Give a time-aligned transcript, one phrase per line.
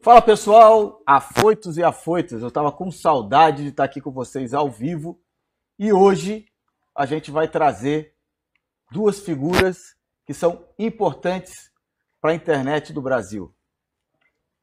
[0.00, 2.40] Fala pessoal, afoitos e afoitas.
[2.40, 5.20] Eu estava com saudade de estar aqui com vocês ao vivo
[5.76, 6.46] e hoje
[6.94, 8.14] a gente vai trazer
[8.92, 11.72] duas figuras que são importantes
[12.20, 13.52] para a internet do Brasil.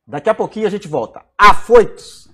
[0.07, 1.25] Daqui a pouquinho a gente volta.
[1.37, 2.24] Afoitos!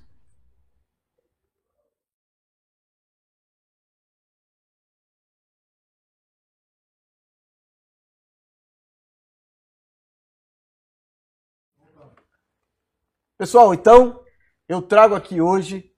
[13.41, 14.23] Pessoal, então
[14.69, 15.91] eu trago aqui hoje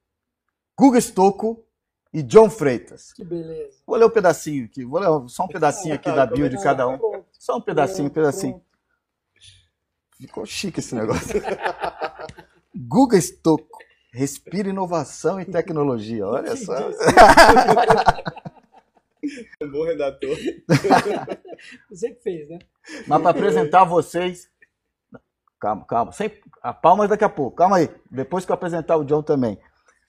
[0.80, 1.68] Guga Stocco
[2.14, 3.12] e John Freitas.
[3.12, 3.80] Que beleza.
[3.86, 6.88] Vou ler um pedacinho aqui, vou ler só um pedacinho aqui da bio de cada
[6.88, 6.98] um.
[7.34, 8.62] Só um pedacinho, um pedacinho.
[10.18, 11.42] Ficou chique esse negócio.
[12.74, 13.78] Guga Stocco,
[14.14, 16.26] respira inovação e tecnologia.
[16.26, 16.76] Olha só.
[19.62, 20.38] Um bom redator.
[21.90, 22.60] Você que fez, né?
[23.06, 24.50] Mas para apresentar vocês.
[25.64, 26.12] Calma, calma.
[26.12, 26.30] Sem,
[26.62, 27.56] a palma daqui a pouco.
[27.56, 27.90] Calma aí.
[28.12, 29.58] Depois que eu apresentar o John também.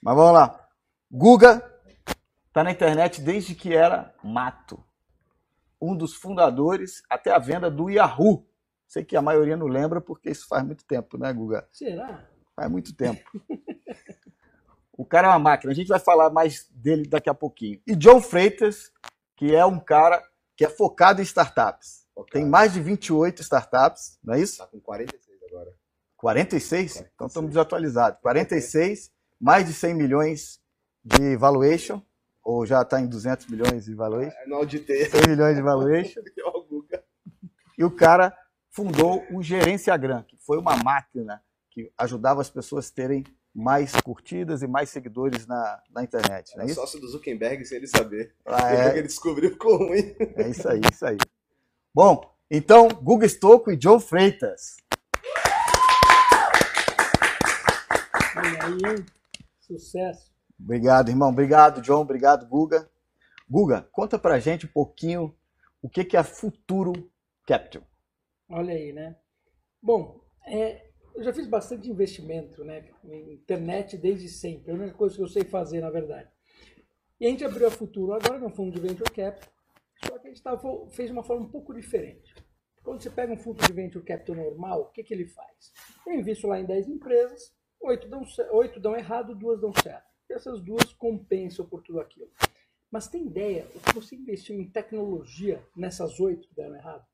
[0.03, 0.69] Mas vamos lá.
[1.09, 1.63] Guga
[2.49, 4.83] está na internet desde que era mato.
[5.81, 8.45] Um dos fundadores, até a venda do Yahoo.
[8.89, 11.69] Sei que a maioria não lembra porque isso faz muito tempo, né, Guga?
[11.71, 12.29] Será?
[12.57, 13.23] Faz muito tempo.
[14.99, 15.71] o cara é uma máquina.
[15.71, 17.81] A gente vai falar mais dele daqui a pouquinho.
[17.87, 18.91] E John Freitas,
[19.37, 20.21] que é um cara
[20.57, 22.09] que é focado em startups.
[22.33, 24.59] Tem mais de 28 startups, não é isso?
[24.59, 25.24] Tá com 46
[25.55, 25.73] agora.
[26.17, 26.93] 46?
[26.93, 27.13] 46.
[27.15, 28.21] Então estamos desatualizados.
[28.21, 30.61] 46, mais de 100 milhões
[31.05, 32.03] de valuation,
[32.43, 34.37] ou já está em 200 milhões de valuation?
[34.37, 35.07] É, não auditei.
[35.07, 36.21] 100 milhões de valuation.
[37.79, 38.37] e o cara
[38.71, 44.63] fundou o Gerenciagram, que foi uma máquina que ajudava as pessoas a terem mais curtidas
[44.63, 46.57] e mais seguidores na, na internet.
[46.57, 46.75] Não é isso?
[46.75, 48.35] sócio do Zuckerberg sem ele saber.
[48.45, 48.99] Ah, é?
[48.99, 50.15] ele descobriu ficou ruim.
[50.37, 51.19] É isso aí, isso aí.
[51.95, 54.77] Bom, então, Guga Stocco e John Freitas.
[58.61, 59.05] Aí?
[59.61, 60.33] Sucesso.
[60.59, 61.31] Obrigado, irmão.
[61.31, 62.01] Obrigado, John.
[62.01, 62.89] Obrigado, Guga.
[63.49, 65.35] Guga, conta pra gente um pouquinho
[65.83, 66.93] o que é a Futuro
[67.47, 67.83] Capital.
[68.49, 69.17] Olha aí, né?
[69.83, 74.71] Bom, é, eu já fiz bastante investimento né, internet desde sempre.
[74.71, 76.29] É a única coisa que eu sei fazer, na verdade.
[77.21, 79.53] E a gente abriu a Futuro agora, que é um fundo de venture capital,
[80.05, 80.61] só que a gente tava,
[80.91, 82.35] fez de uma forma um pouco diferente.
[82.83, 85.73] Quando você pega um fundo de venture capital normal, o que, que ele faz?
[86.07, 87.55] Eu invisto lá em 10 empresas,
[87.85, 88.23] 8 dão,
[88.53, 90.07] 8 dão errado, duas dão certo.
[90.29, 92.31] E essas duas compensam por tudo aquilo.
[92.91, 97.05] Mas tem ideia o que você investiu em tecnologia nessas oito que deram errado?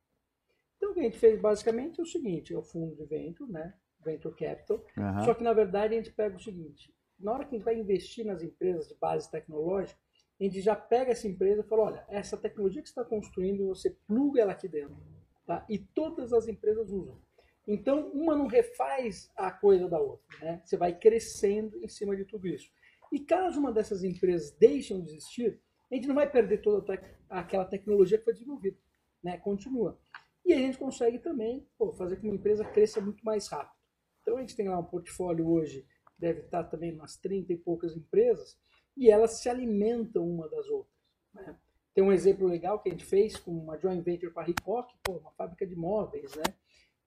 [0.76, 3.50] Então o que a gente fez basicamente é o seguinte, é o fundo de venture,
[3.50, 3.75] né?
[4.04, 4.84] Venture Capital.
[4.97, 5.25] Uhum.
[5.25, 7.78] Só que na verdade a gente pega o seguinte, na hora que a gente vai
[7.78, 9.98] investir nas empresas de base tecnológica,
[10.41, 13.66] a gente já pega essa empresa e fala, olha, essa tecnologia que você está construindo,
[13.66, 14.97] você pluga ela aqui dentro.
[15.47, 15.64] Tá?
[15.69, 17.19] E todas as empresas usam.
[17.66, 20.26] Então, uma não refaz a coisa da outra.
[20.41, 20.62] Né?
[20.65, 22.71] Você vai crescendo em cima de tudo isso.
[23.12, 25.60] E caso uma dessas empresas deixem de existir,
[25.91, 28.78] a gente não vai perder toda aquela tecnologia que foi desenvolvida.
[29.22, 29.37] Né?
[29.38, 29.99] Continua.
[30.44, 33.78] E a gente consegue também pô, fazer com que uma empresa cresça muito mais rápido.
[34.22, 35.87] Então, a gente tem lá um portfólio hoje,
[36.19, 38.59] deve estar também umas 30 e poucas empresas,
[38.97, 40.94] e elas se alimentam uma das outras.
[41.32, 41.56] Né?
[41.94, 44.87] Tem um exemplo legal que a gente fez com uma joint venture com a Ricoh,
[45.09, 46.44] uma fábrica de móveis, né?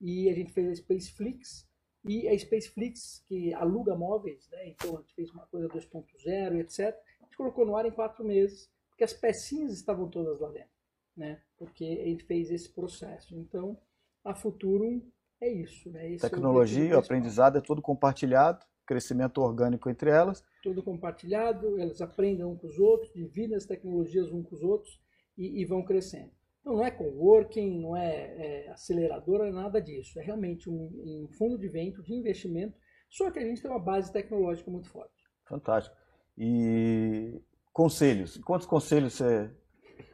[0.03, 1.65] E a gente fez a Spaceflix,
[2.03, 4.67] e a Spaceflix, que aluga móveis, né?
[4.67, 6.93] Então a gente fez uma coisa 2.0 etc.
[7.21, 10.69] A gente colocou no ar em quatro meses, porque as pecinhas estavam todas lá dentro,
[11.15, 11.41] né?
[11.57, 13.33] Porque a gente fez esse processo.
[13.37, 13.79] Então,
[14.25, 15.01] a Futurum
[15.39, 16.11] é isso, né?
[16.11, 20.43] Esse Tecnologia, é o aprendizado é tudo compartilhado crescimento orgânico entre elas.
[20.61, 24.99] Tudo compartilhado, elas aprendem um com os outros, dividem as tecnologias um com os outros
[25.37, 26.31] e, e vão crescendo.
[26.63, 30.17] Então não é coworking, não é, é aceleradora, nada disso.
[30.17, 32.77] É realmente um, um fundo de vento, de investimento,
[33.09, 35.13] só que a gente tem uma base tecnológica muito forte.
[35.45, 35.95] Fantástico.
[36.37, 37.41] E
[37.73, 38.37] conselhos.
[38.37, 39.51] Quantos conselhos você.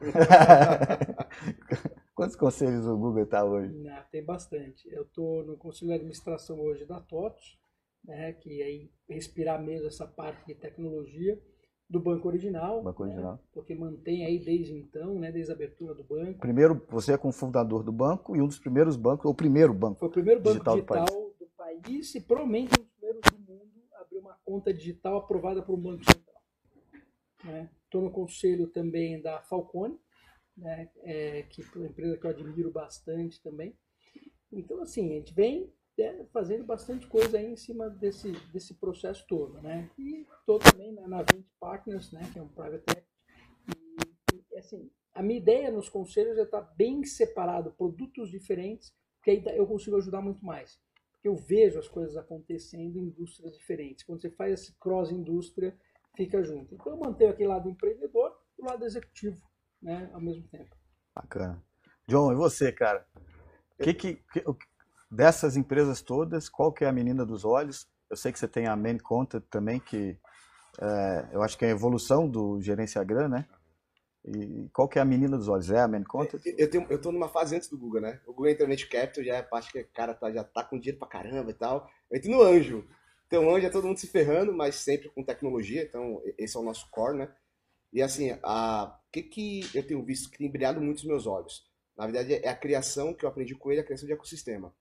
[2.16, 3.72] Quantos conselhos o Google está hoje?
[3.72, 4.92] Não, tem bastante.
[4.92, 7.58] Eu estou no conselho de administração hoje da TOTOS,
[8.04, 11.40] né, que aí respirar mesmo essa parte de tecnologia
[11.90, 13.40] do banco original, banco né, original.
[13.52, 16.38] porque mantém aí desde então, né, desde a abertura do banco.
[16.38, 19.98] Primeiro, você é cofundador do banco e um dos primeiros bancos, ou o primeiro banco
[19.98, 21.38] Foi o primeiro banco digital, digital do, país.
[21.40, 22.14] do, país.
[22.14, 25.82] e provavelmente um dos primeiros do mundo a abrir uma conta digital aprovada por um
[25.82, 26.42] banco central.
[27.84, 28.06] Estou né?
[28.06, 29.98] no conselho também da Falcone,
[30.56, 33.76] né, é, que é uma empresa que eu admiro bastante também.
[34.52, 35.72] Então, assim, a gente vem
[36.32, 39.90] fazendo bastante coisa aí em cima desse, desse processo todo, né?
[39.98, 43.08] E estou também na, na Vent Partners, né, que é um private equity.
[44.32, 49.30] E, e, assim, a minha ideia nos conselhos é estar bem separado, produtos diferentes, porque
[49.30, 50.80] aí eu consigo ajudar muito mais.
[51.12, 54.04] Porque eu vejo as coisas acontecendo em indústrias diferentes.
[54.04, 55.76] Quando você faz esse cross-indústria,
[56.16, 56.74] fica junto.
[56.74, 59.40] Então eu mantenho aquele lado empreendedor e o lado executivo,
[59.82, 60.74] né, ao mesmo tempo.
[61.14, 61.62] Bacana.
[62.06, 63.06] John, e você, cara?
[63.82, 64.42] Que que, que,
[65.10, 67.88] dessas empresas todas, qual que é a menina dos olhos?
[68.08, 70.16] Eu sei que você tem a Main Content também, que
[70.80, 73.46] é, eu acho que é a evolução do Gerenciagram, né?
[74.24, 75.70] E qual que é a menina dos olhos?
[75.70, 76.42] É a Main Content?
[76.44, 78.20] Eu, tô numa fase antes do Google, né?
[78.26, 80.78] O Google Internet Capital já é a parte que o cara tá, já tá com
[80.78, 81.88] dinheiro pra caramba e tal.
[82.10, 82.86] Eu entro no anjo.
[83.26, 85.82] Então, anjo é todo mundo se ferrando, mas sempre com tecnologia.
[85.82, 87.34] Então, esse é o nosso core, né?
[87.92, 91.68] E assim, o que, que eu tenho visto que tem brilhado muito os meus olhos?
[91.96, 94.74] Na verdade, é a criação que eu aprendi com ele, a criação de ecossistema.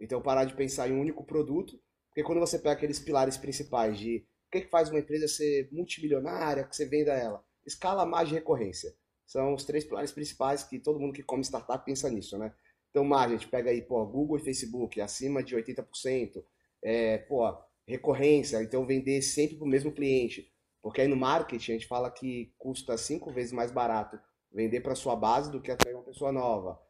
[0.00, 3.98] Então, parar de pensar em um único produto, porque quando você pega aqueles pilares principais
[3.98, 7.44] de o que, que faz uma empresa ser multimilionária, que você venda ela?
[7.64, 8.92] Escala, margem e recorrência.
[9.26, 12.52] São os três pilares principais que todo mundo que come startup pensa nisso, né?
[12.90, 16.42] Então, margem, a gente pega aí, pô, Google e Facebook, acima de 80%.
[16.82, 17.46] É, pô,
[17.86, 20.52] recorrência, então vender sempre para o mesmo cliente.
[20.82, 24.18] Porque aí no marketing a gente fala que custa cinco vezes mais barato
[24.52, 26.80] vender para sua base do que atrair uma pessoa nova.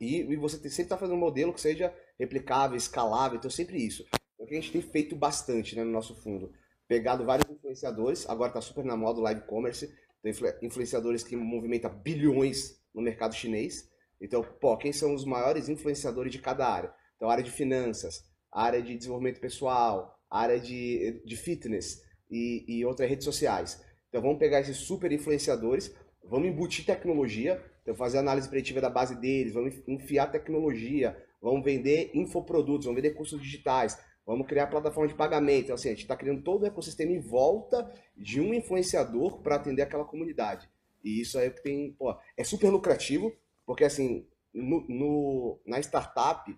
[0.00, 4.06] E, e você sempre está fazendo um modelo que seja replicável, escalável, então sempre isso.
[4.38, 6.52] É o que a gente tem feito bastante né, no nosso fundo.
[6.86, 9.92] Pegado vários influenciadores, agora está super na moda o live commerce,
[10.22, 10.32] tem
[10.62, 13.90] influenciadores que movimentam bilhões no mercado chinês.
[14.20, 16.94] Então, pô, quem são os maiores influenciadores de cada área?
[17.16, 23.08] Então, área de finanças, área de desenvolvimento pessoal, área de, de fitness e, e outras
[23.08, 23.82] redes sociais.
[24.08, 25.92] Então, vamos pegar esses super influenciadores,
[26.22, 32.10] vamos embutir tecnologia, então fazer análise preditiva da base deles, vamos enfiar tecnologia, vamos vender
[32.14, 35.64] infoprodutos, vamos vender cursos digitais, vamos criar plataforma de pagamento.
[35.64, 39.56] Então, assim, a gente está criando todo o ecossistema em volta de um influenciador para
[39.56, 40.70] atender aquela comunidade.
[41.02, 43.32] E isso aí é que tem, pô, é super lucrativo,
[43.66, 44.24] porque assim,
[44.54, 46.56] no, no, na startup,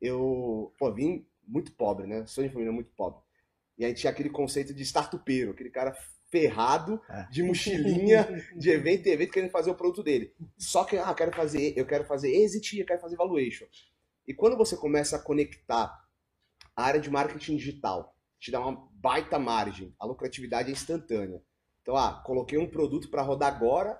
[0.00, 2.26] eu pô, vim muito pobre, né?
[2.26, 3.20] Sou de família muito pobre.
[3.78, 5.94] E a gente tinha aquele conceito de startupeiro, aquele cara
[6.28, 7.28] ferrado, é.
[7.30, 8.26] de mochilinha,
[8.56, 10.32] de evento em evento, querendo fazer o produto dele.
[10.56, 13.66] Só que, ah, eu quero fazer, eu quero fazer exit, eu quero fazer valuation.
[14.26, 16.04] E quando você começa a conectar
[16.74, 21.42] a área de marketing digital, te dá uma baita margem, a lucratividade é instantânea.
[21.80, 23.98] Então, ah, coloquei um produto para rodar agora,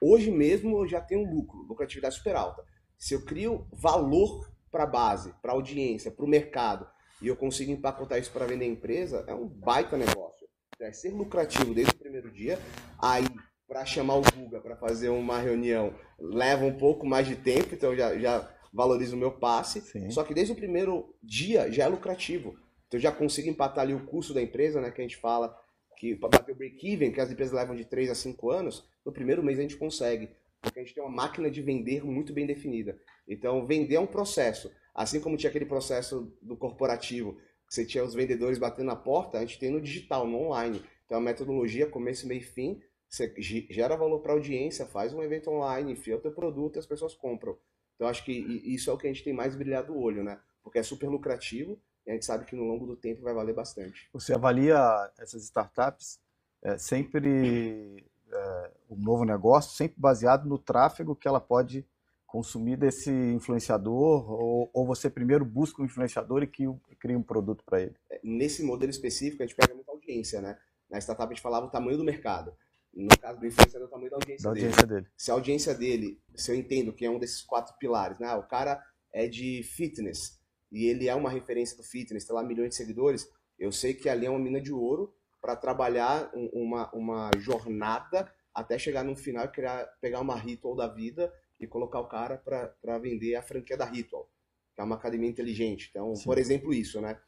[0.00, 2.62] hoje mesmo eu já tenho lucro, lucratividade super alta.
[2.98, 6.86] Se eu crio valor para a base, para a audiência, para o mercado,
[7.22, 10.46] e eu consigo empacotar isso para vender a empresa, é um baita negócio.
[10.78, 12.58] Vai ser lucrativo desde o primeiro dia.
[12.98, 13.24] Aí,
[13.66, 17.96] para chamar o Guga para fazer uma reunião, leva um pouco mais de tempo, então
[17.96, 19.80] já, já valorizo o meu passe.
[19.80, 20.10] Sim.
[20.10, 22.50] Só que desde o primeiro dia já é lucrativo.
[22.88, 24.90] Então eu já consigo empatar ali o custo da empresa, né?
[24.90, 25.56] Que a gente fala
[25.96, 29.12] que para bater o break-even, que as empresas levam de 3 a 5 anos, no
[29.12, 30.28] primeiro mês a gente consegue.
[30.60, 32.98] Porque a gente tem uma máquina de vender muito bem definida.
[33.28, 34.72] Então, vender é um processo.
[34.94, 37.34] Assim como tinha aquele processo do corporativo,
[37.68, 40.82] que você tinha os vendedores batendo na porta, a gente tem no digital, no online.
[41.04, 43.32] Então a metodologia, começo, meio e fim, você
[43.70, 46.86] gera valor para a audiência, faz um evento online, enfia o teu produto e as
[46.86, 47.56] pessoas compram.
[47.94, 50.40] Então acho que isso é o que a gente tem mais brilhado o olho, né?
[50.62, 53.54] Porque é super lucrativo e a gente sabe que no longo do tempo vai valer
[53.54, 54.08] bastante.
[54.12, 54.78] Você avalia
[55.18, 56.18] essas startups
[56.62, 61.86] é, sempre é, o novo negócio sempre baseado no tráfego que ela pode
[62.26, 67.80] consumir desse influenciador ou, ou você primeiro busca um influenciador e cria um produto para
[67.80, 67.94] ele?
[68.10, 70.58] É, nesse modelo específico, a gente pega muita audiência, né?
[70.90, 72.52] Na startup a gente falava o tamanho do mercado.
[72.96, 75.00] No caso do influenciador, o tamanho da audiência, da audiência dele.
[75.00, 75.12] dele.
[75.16, 78.32] Se a audiência dele, se eu entendo que é um desses quatro pilares, né?
[78.34, 78.82] O cara
[79.12, 83.28] é de fitness e ele é uma referência do fitness, tem lá milhões de seguidores,
[83.58, 88.78] eu sei que ali é uma mina de ouro para trabalhar uma, uma jornada até
[88.78, 92.98] chegar no final e criar, pegar uma ritual da vida e colocar o cara para
[92.98, 94.30] vender a franquia da Ritual,
[94.74, 95.88] que é uma academia inteligente.
[95.90, 96.24] Então, Sim.
[96.24, 97.18] por exemplo, isso, né?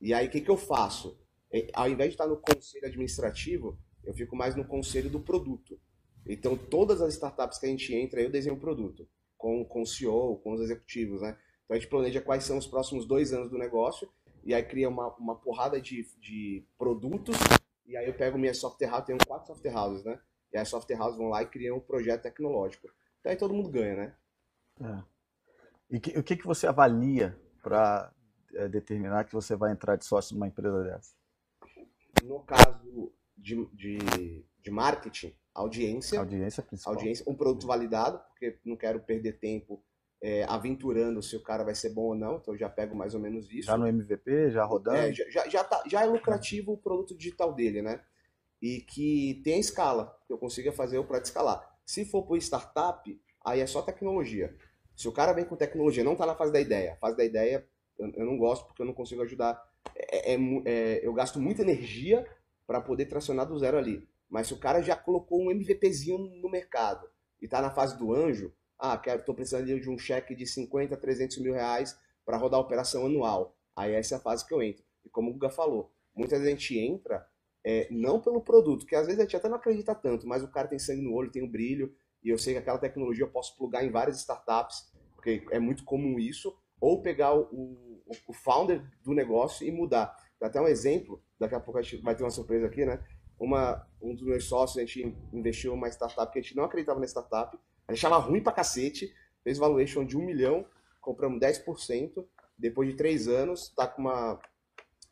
[0.00, 1.18] E aí, o que, que eu faço?
[1.52, 5.78] É, ao invés de estar no conselho administrativo, eu fico mais no conselho do produto.
[6.26, 9.86] Então, todas as startups que a gente entra, eu desenho um produto, com, com o
[9.86, 11.36] CEO, com os executivos, né?
[11.64, 14.08] Então, a gente planeja quais são os próximos dois anos do negócio,
[14.44, 17.36] e aí cria uma, uma porrada de, de produtos,
[17.86, 20.18] e aí eu pego minha software house, tenho quatro software houses, né?
[20.52, 22.88] E as software houses vão lá e criam um projeto tecnológico.
[23.20, 24.16] Então aí todo mundo ganha, né?
[24.80, 25.12] É.
[25.90, 28.12] E que, o que, que você avalia para
[28.54, 31.14] é, determinar que você vai entrar de sócio numa empresa dessa?
[32.24, 36.20] No caso de, de, de marketing, audiência.
[36.20, 36.94] Audiência principal.
[36.94, 39.84] Audiência, um produto validado, porque não quero perder tempo
[40.22, 43.14] é, aventurando se o cara vai ser bom ou não, então eu já pego mais
[43.14, 43.66] ou menos isso.
[43.66, 44.98] Já no MVP, já rodando?
[44.98, 48.00] É, já, já, já, tá, já é lucrativo o produto digital dele, né?
[48.60, 51.68] E que tem a escala, que eu consiga fazer o para escalar.
[51.84, 54.56] Se for por startup, aí é só tecnologia.
[54.94, 56.92] Se o cara vem com tecnologia, não está na fase da ideia.
[56.92, 57.66] A fase da ideia
[57.98, 59.60] eu, não gosto porque eu não consigo ajudar.
[59.96, 62.24] É, é, é, eu gasto muita energia
[62.66, 64.08] para poder tracionar do zero ali.
[64.28, 67.06] Mas se o cara já colocou um MVPzinho no mercado
[67.40, 70.96] e está na fase do anjo, ah, quero, tô precisando de um cheque de 50,
[70.96, 73.56] 300 mil reais para rodar a operação anual.
[73.76, 74.84] Aí essa é a fase que eu entro.
[75.04, 77.26] E como o Guga falou, muitas vezes a gente entra
[77.64, 80.50] é, não pelo produto, que às vezes a gente até não acredita tanto, mas o
[80.50, 83.30] cara tem sangue no olho, tem um brilho, e eu sei que aquela tecnologia eu
[83.30, 88.32] posso plugar em várias startups, porque é muito comum isso, ou pegar o, o, o
[88.32, 90.16] founder do negócio e mudar.
[90.42, 92.98] Dá até um exemplo, daqui a pouco a gente vai ter uma surpresa aqui, né?
[93.38, 96.98] Uma, um dos meus sócios, a gente investiu uma startup que a gente não acreditava
[96.98, 97.56] na startup,
[97.86, 100.66] a gente achava ruim pra cacete, fez valuation de um milhão,
[101.00, 102.26] compramos 10%,
[102.58, 104.36] depois de três anos, tá com uma,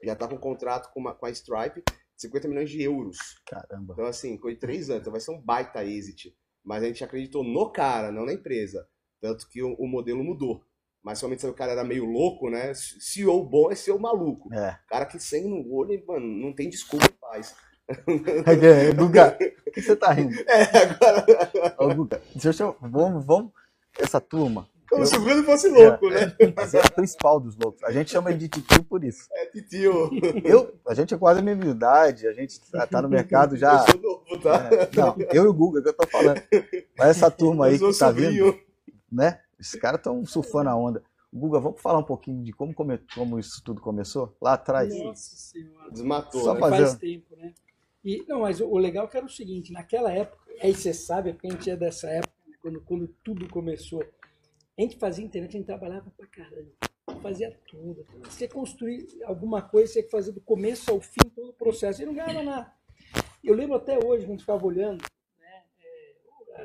[0.02, 1.84] já está com um contrato com, uma, com a Stripe,
[2.16, 3.16] 50 milhões de euros.
[3.46, 3.92] Caramba.
[3.92, 6.36] Então, assim, foi três anos, então vai ser um baita exit.
[6.64, 8.84] Mas a gente acreditou no cara, não na empresa.
[9.20, 10.64] Tanto que o, o modelo mudou.
[11.02, 12.72] Mas somente se o cara era meio louco, né?
[12.74, 14.52] CEO bom é ser o maluco.
[14.52, 14.78] É.
[14.88, 17.54] cara que sem no olho, mano, não tem desculpa em paz.
[18.46, 20.32] É, Guga, o que você tá rindo?
[20.46, 21.74] É, agora.
[21.76, 22.76] Ô, Guga, deixa eu.
[22.80, 23.50] Vamos, vamos.
[23.98, 26.36] Essa turma, como se o Bruno fosse louco, é, né?
[26.56, 27.80] Mas é o principal dos loucos.
[27.84, 29.28] A gente chama ele de titio por isso.
[29.32, 30.10] É titio.
[30.44, 33.72] Eu, a gente é quase a mesma idade, a gente tá, tá no mercado já.
[33.72, 34.68] Eu sou novo, tá?
[34.72, 36.42] É, não, eu e o Guga, que eu tô falando.
[36.98, 38.58] Mas essa turma aí que tá vindo,
[39.10, 39.38] né?
[39.60, 41.02] Esses caras estão surfando a onda.
[41.32, 44.34] Guga, vamos falar um pouquinho de como, come, como isso tudo começou?
[44.40, 44.92] Lá atrás.
[44.98, 45.90] Nossa Senhora.
[45.90, 46.60] Desmatou, Só né?
[46.60, 47.54] fazer- Faz tempo, né?
[48.04, 51.32] E, não, mas o, legal é que era o seguinte, naquela época, aí você sabe,
[51.34, 55.50] porque a gente é dessa época, né, quando, quando tudo começou, a gente fazia internet,
[55.50, 56.70] a gente trabalhava pra caramba,
[57.22, 58.06] fazia tudo.
[58.24, 62.00] Você construir alguma coisa, você tinha que fazer do começo ao fim todo o processo,
[62.02, 62.72] e não ganhava nada.
[63.44, 65.09] Eu lembro até hoje, quando a gente ficava olhando, é,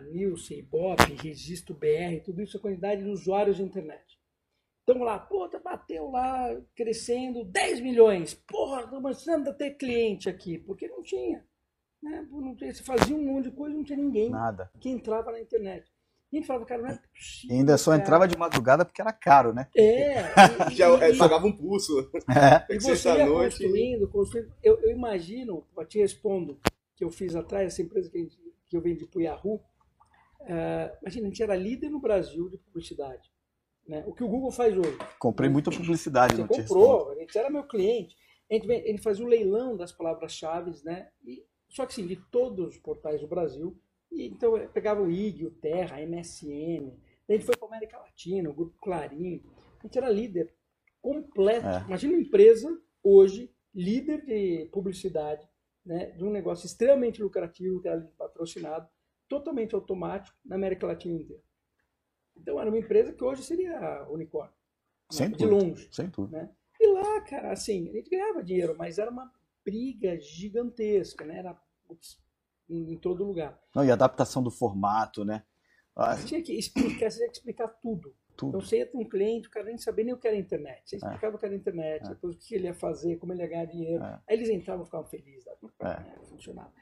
[0.01, 4.03] Nielsen, Ibope, Registro BR, tudo isso, a quantidade de usuários de internet.
[4.83, 8.33] Então lá, pô, tá- bateu lá, crescendo 10 milhões.
[8.33, 11.43] Porra, tô começando a ter cliente aqui, porque não tinha.
[12.03, 12.27] Né?
[12.31, 14.69] Não tinha, você fazia um monte de coisa, não tinha ninguém Nada.
[14.79, 15.91] que entrava na internet.
[16.31, 17.55] E a gente falava, cara, não é E possível.
[17.57, 18.03] ainda só cara.
[18.03, 19.67] entrava de madrugada porque era caro, né?
[19.75, 20.23] É, e,
[20.73, 22.11] e- Já é, e- pagava um pulso.
[22.29, 22.73] É.
[22.73, 23.57] e você ia Sexta-noite.
[23.63, 24.53] construindo, construindo.
[24.61, 26.59] Eu, eu imagino, eu te respondo,
[26.95, 28.37] que eu fiz atrás, essa empresa que, a gente-
[28.67, 29.61] que eu vendi para o Yahoo,
[30.47, 33.29] ah, imagina, a gente era líder no Brasil de publicidade.
[33.87, 34.03] Né?
[34.07, 34.97] O que o Google faz hoje.
[35.19, 38.15] Comprei muita publicidade Você comprou, a gente era meu cliente.
[38.49, 41.09] A gente, ele fazia o leilão das palavras-chave, né?
[41.23, 43.79] E, só que assim, de todos os portais do Brasil.
[44.11, 46.93] E, então eu pegava o IG, o Terra, a MSN.
[47.27, 49.43] A gente foi para América Latina, o Grupo Clarim.
[49.79, 50.53] A gente era líder
[51.01, 51.67] completo.
[51.67, 51.83] É.
[51.87, 55.47] Imagina uma empresa hoje, líder de publicidade,
[55.85, 56.07] né?
[56.11, 58.87] De um negócio extremamente lucrativo, que era patrocinado,
[59.27, 61.41] totalmente automático na América Latina inteira.
[62.37, 64.53] Então era uma empresa que hoje seria unicórnio.
[64.53, 64.57] né?
[65.11, 65.87] Sem de longe.
[65.91, 66.37] Sem dúvida.
[66.43, 66.49] né?
[66.79, 69.31] E lá, cara, assim, a gente ganhava dinheiro, mas era uma
[69.63, 71.39] briga gigantesca, né?
[71.39, 71.53] Era
[71.87, 72.19] putz,
[72.69, 73.59] em, em todo lugar.
[73.73, 75.43] Não, e a adaptação do formato, né?
[75.95, 78.13] Ah, Você tinha que explicar, você tinha que explicar tudo.
[78.33, 78.61] Então tudo.
[78.61, 80.81] você ia ter um cliente, o cara nem sabia nem o que era internet.
[80.83, 82.09] Você explicava o que era internet, É.
[82.09, 84.03] depois o que ele ia fazer, como ele ia ganhar dinheiro.
[84.03, 84.19] É.
[84.27, 85.53] Aí eles entravam e ficavam felizes, né?
[85.79, 86.19] É.
[86.25, 86.73] funcionava.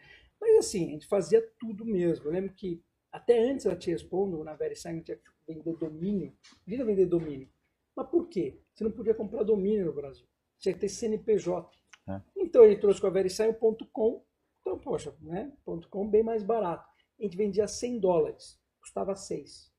[0.44, 2.26] Mas assim, a gente fazia tudo mesmo.
[2.26, 5.78] Eu lembro que até antes da Te Respondo, na VeriSign, a gente tinha que vender
[5.78, 6.36] domínio.
[6.66, 7.50] Podia vender domínio.
[7.96, 8.60] Mas por quê?
[8.74, 10.28] Você não podia comprar domínio no Brasil.
[10.60, 11.70] Tinha que ter CNPJ.
[12.10, 12.22] É.
[12.36, 14.22] Então ele trouxe com a VeriSign o ponto .com.
[14.60, 15.54] Então, poxa, né?
[15.64, 16.90] Ponto .com bem mais barato.
[17.18, 18.60] A gente vendia 100 dólares.
[18.82, 19.72] Custava 6.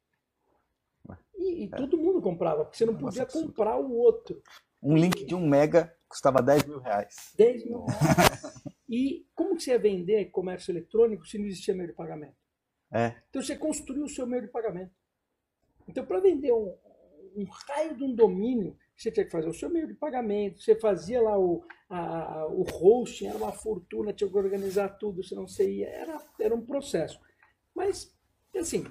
[1.10, 1.18] Ué.
[1.36, 4.42] E, e todo mundo comprava, porque você não Nossa, podia comprar o outro.
[4.82, 7.32] Um link de um mega custava 10 mil reais.
[7.36, 8.64] 10 mil reais.
[8.88, 12.36] E como que você ia vender comércio eletrônico se não existia meio de pagamento?
[12.92, 13.14] É.
[13.30, 14.92] Então você construiu o seu meio de pagamento.
[15.88, 16.74] Então, para vender um,
[17.36, 20.74] um raio de um domínio, você tinha que fazer o seu meio de pagamento, você
[20.76, 25.88] fazia lá o, a- o hosting, era uma fortuna, tinha que organizar tudo, você ia.
[25.88, 27.18] Era, era um processo.
[27.74, 28.14] Mas,
[28.56, 28.84] assim,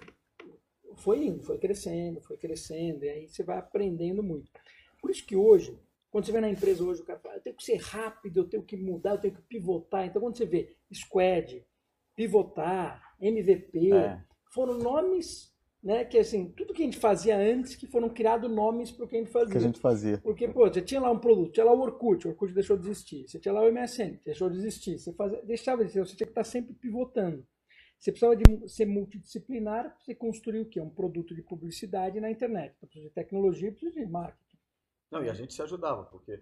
[0.97, 4.51] foi indo, foi crescendo, foi crescendo, e aí você vai aprendendo muito.
[4.99, 5.77] Por isso que hoje,
[6.13, 8.47] quando você vê na empresa hoje, o cara fala, eu tenho que ser rápido, eu
[8.47, 10.05] tenho que mudar, eu tenho que pivotar.
[10.05, 11.65] Então, quando você vê Squad,
[12.15, 14.21] pivotar, MVP, É.
[14.53, 15.51] foram nomes,
[15.81, 19.07] né, que assim, tudo que a gente fazia antes, que foram criados nomes para o
[19.07, 19.51] que a gente fazia.
[19.53, 20.19] Que a gente fazia.
[20.19, 22.85] Porque, pô, você tinha lá um produto, tinha lá o Orkut, o Orkut deixou de
[22.85, 23.27] existir.
[23.27, 24.99] Você tinha lá o MSN, deixou de existir.
[24.99, 27.43] Você fazia, deixava de existir, você tinha que estar sempre pivotando.
[27.99, 30.79] Você precisava de ser multidisciplinar para você construir o quê?
[30.79, 32.75] Um produto de publicidade na internet.
[32.77, 34.42] Então, precisa de tecnologia, precisa de marketing.
[35.13, 36.41] Não, e a gente se ajudava, porque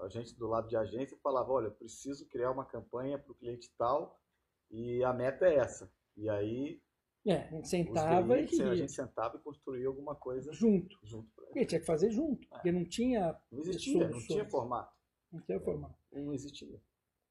[0.00, 3.70] a gente do lado de agência falava, olha, preciso criar uma campanha para o cliente
[3.76, 4.20] tal
[4.70, 5.92] e a meta é essa.
[6.16, 6.80] E aí
[7.26, 10.98] É, a gente sentava e TI, a gente sentava e construía alguma coisa junto.
[11.02, 11.30] junto.
[11.52, 14.94] tinha que fazer junto, porque não tinha Não existia, não tinha formato.
[15.30, 15.94] Não tinha formato.
[16.12, 16.80] Não existia.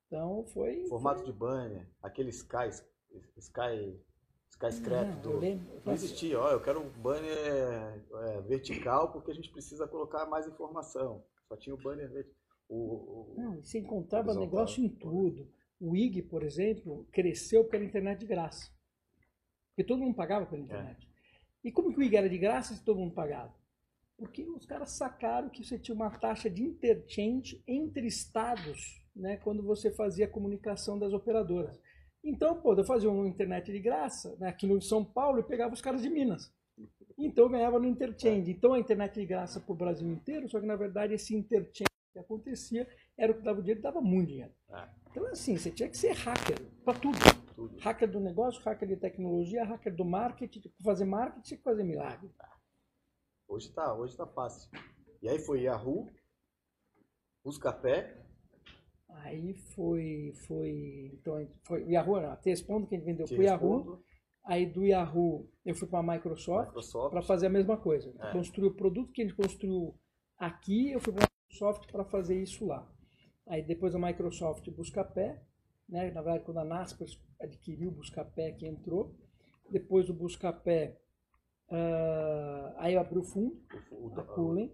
[0.07, 0.86] Então foi.
[0.88, 2.69] Formato de banner, aquele Sky,
[3.38, 4.00] Sky,
[4.51, 5.41] Skyscraper Não, do.
[5.86, 10.48] Não existia, ó, eu quero um banner é, vertical porque a gente precisa colocar mais
[10.48, 11.24] informação.
[11.48, 12.38] Só tinha o banner vertical.
[12.70, 14.46] O, o- Não, você encontrava Horizontal.
[14.50, 15.50] negócio em tudo.
[15.79, 18.70] O IG, por exemplo, cresceu pela internet de graça.
[19.70, 21.10] Porque todo mundo pagava pela internet.
[21.63, 23.53] E como que o IG era de graça se todo mundo pagava?
[24.17, 29.63] Porque os caras sacaram que você tinha uma taxa de interchange entre estados, né, quando
[29.63, 31.79] você fazia a comunicação das operadoras.
[32.24, 35.74] Então, pô, eu fazia uma internet de graça, né, aqui no São Paulo, e pegava
[35.74, 36.54] os caras de Minas.
[37.18, 38.51] Então eu ganhava no interchange.
[38.51, 41.90] Então a internet de graça para o Brasil inteiro, só que na verdade esse interchange
[42.12, 42.88] que acontecia
[43.18, 44.54] era o que dava o dinheiro e dava muito dinheiro.
[44.70, 44.90] É.
[45.10, 47.18] Então, assim, você tinha que ser hacker para tudo.
[47.54, 47.78] tudo.
[47.80, 50.62] Hacker do negócio, hacker de tecnologia, hacker do marketing.
[50.84, 52.30] Fazer marketing, tinha que fazer milagre.
[53.48, 54.72] Hoje tá, hoje tá fácil.
[55.22, 56.10] E aí foi Yahoo,
[57.44, 58.25] Buscapé,
[59.24, 63.38] Aí foi, foi, então, foi o Yahoo, não, a T-Respondo que a gente vendeu para
[63.38, 63.77] o Yahoo.
[63.77, 64.03] Respondo,
[64.44, 67.12] Aí do Yahoo eu fui para a Microsoft Microsoft.
[67.12, 68.12] para fazer a mesma coisa.
[68.20, 68.32] É.
[68.32, 69.94] Construir o produto que a gente construiu
[70.38, 72.91] aqui, eu fui para a Microsoft para fazer isso lá.
[73.48, 75.39] Aí depois a Microsoft Buscapé,
[75.88, 76.10] né?
[76.12, 79.16] Na verdade, quando a Naspers adquiriu o Buscapé que entrou.
[79.70, 80.98] Depois do Buscapé,
[81.70, 84.74] ah, aí eu abri o fundo, O- o- a Cullen,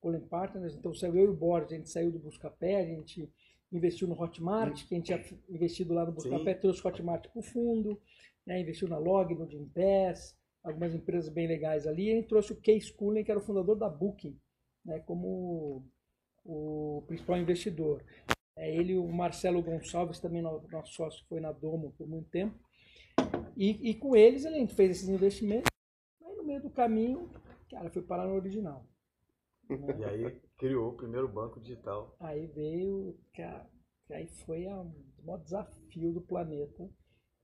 [0.00, 0.76] Cullen Partners.
[0.76, 3.32] Então saiu eu e o Boris, a gente saiu do Buscapé, a gente
[3.76, 7.38] investiu no Hotmart, que a gente tinha investido lá no Buscapé, trouxe o Hotmart para
[7.38, 8.00] o fundo,
[8.46, 12.10] né, investiu na Log, no Gimpass, algumas empresas bem legais ali.
[12.12, 14.38] E trouxe o Case Cullen, que era o fundador da Booking,
[14.84, 15.84] né, como
[16.44, 18.02] o principal investidor.
[18.56, 22.28] É, ele o Marcelo Gonçalves, também no- nosso sócio, que foi na Domo por muito
[22.30, 22.54] tempo.
[23.56, 25.70] E, e com eles a gente fez esses investimentos.
[26.24, 27.30] Aí no meio do caminho,
[27.70, 28.86] cara, foi parar no original.
[29.68, 32.16] E aí criou o primeiro banco digital.
[32.20, 33.42] Aí veio, que
[34.12, 36.88] aí foi a- o maior desafio do planeta,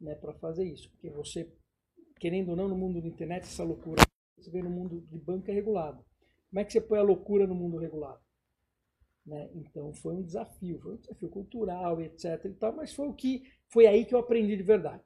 [0.00, 0.90] né, para fazer isso.
[0.90, 1.50] Porque você,
[2.18, 4.02] querendo ou não, no mundo da internet, essa loucura,
[4.36, 6.04] você vê no mundo de banco é regulado.
[6.50, 8.20] Como é que você põe a loucura no mundo regulado?
[9.24, 9.50] Né?
[9.54, 12.44] Então foi um desafio, foi um desafio cultural, etc.
[12.46, 15.02] E tal, mas foi o que foi aí que eu aprendi de verdade.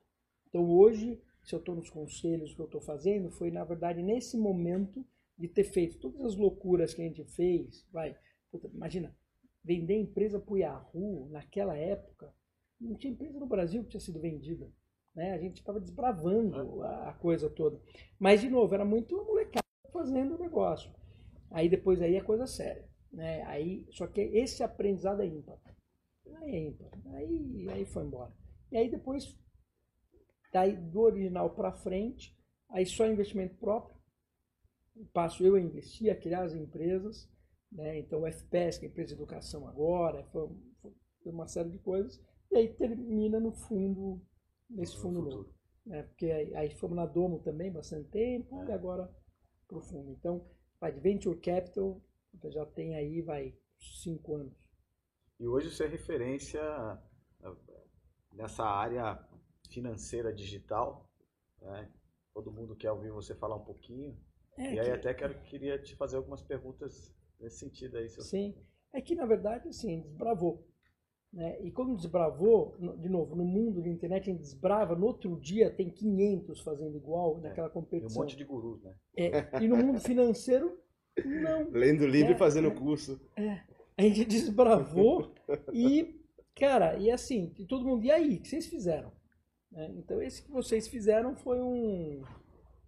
[0.49, 4.39] Então hoje, se eu estou nos conselhos que eu estou fazendo, foi na verdade nesse
[4.39, 5.05] momento
[5.39, 8.17] de ter feito todas as loucuras que a gente fez, vai,
[8.51, 9.15] puta, imagina,
[9.63, 12.33] vender empresa para o Yahoo naquela época,
[12.81, 14.71] não tinha empresa no Brasil que tinha sido vendida.
[15.15, 15.33] Né?
[15.33, 17.81] A gente estava desbravando a, a coisa toda.
[18.19, 20.95] Mas, de novo, era muito molecada fazendo o negócio.
[21.51, 22.87] Aí depois aí é coisa séria.
[23.11, 23.43] Né?
[23.45, 25.59] Aí, só que esse aprendizado é ímpar.
[26.43, 26.91] Aí é ímpar.
[27.15, 28.33] Aí, aí foi embora.
[28.71, 29.39] E aí depois,
[30.53, 32.37] daí do original para frente,
[32.69, 33.96] aí só investimento próprio.
[35.13, 37.29] Passo eu a investir, a criar as empresas.
[37.71, 37.99] Né?
[37.99, 40.49] Então, o FPS, que é a empresa de educação agora, foi,
[41.23, 42.21] foi uma série de coisas.
[42.51, 44.21] E aí termina no fundo,
[44.71, 45.55] nesse fundo novo.
[45.85, 46.03] Né?
[46.05, 48.67] Porque aí, aí fomos na Domo também bastante tempo É.
[48.69, 49.11] e agora
[49.69, 50.11] pro fundo.
[50.13, 50.47] Então,
[50.81, 52.01] vai de Venture Capital,
[52.49, 54.55] já tem aí, vai, cinco anos.
[55.39, 56.61] E hoje você é referência
[57.43, 57.53] eh,
[58.33, 59.19] nessa área
[59.71, 61.11] financeira digital.
[61.61, 61.91] né?
[62.33, 64.17] Todo mundo quer ouvir você falar um pouquinho.
[64.59, 68.09] É e aí que- até quero, queria te fazer algumas perguntas nesse sentido aí.
[68.09, 68.55] Sim.
[68.93, 70.67] É que, na verdade, assim, desbravou.
[71.33, 71.61] Né?
[71.61, 75.71] E quando desbravou, de novo, no mundo de internet, a gente desbrava, no outro dia
[75.71, 78.23] tem 500 fazendo igual naquela um competição.
[78.23, 78.95] monte de gurus, né?
[79.17, 80.81] É, e no mundo financeiro,
[81.23, 81.69] não.
[81.73, 82.75] Lendo livro É, e fazendo é.
[82.75, 83.21] curso.
[83.99, 85.35] A gente desbravou
[85.73, 86.19] e,
[86.55, 89.13] cara, e assim, e todo mundo, e aí, o que vocês fizeram?
[89.71, 89.93] Né?
[89.99, 92.23] Então, esse que vocês fizeram foi um.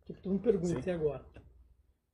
[0.07, 1.27] Que tu me pergunta agora.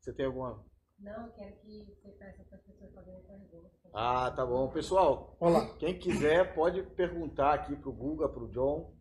[0.05, 0.63] Você tem alguma.
[0.99, 3.71] Não, eu quero que você peça para as pessoas fazerem perguntas.
[3.95, 4.69] Ah, tá bom.
[4.69, 5.75] Pessoal, Olha lá.
[5.79, 8.93] quem quiser pode perguntar aqui pro Guga, pro John,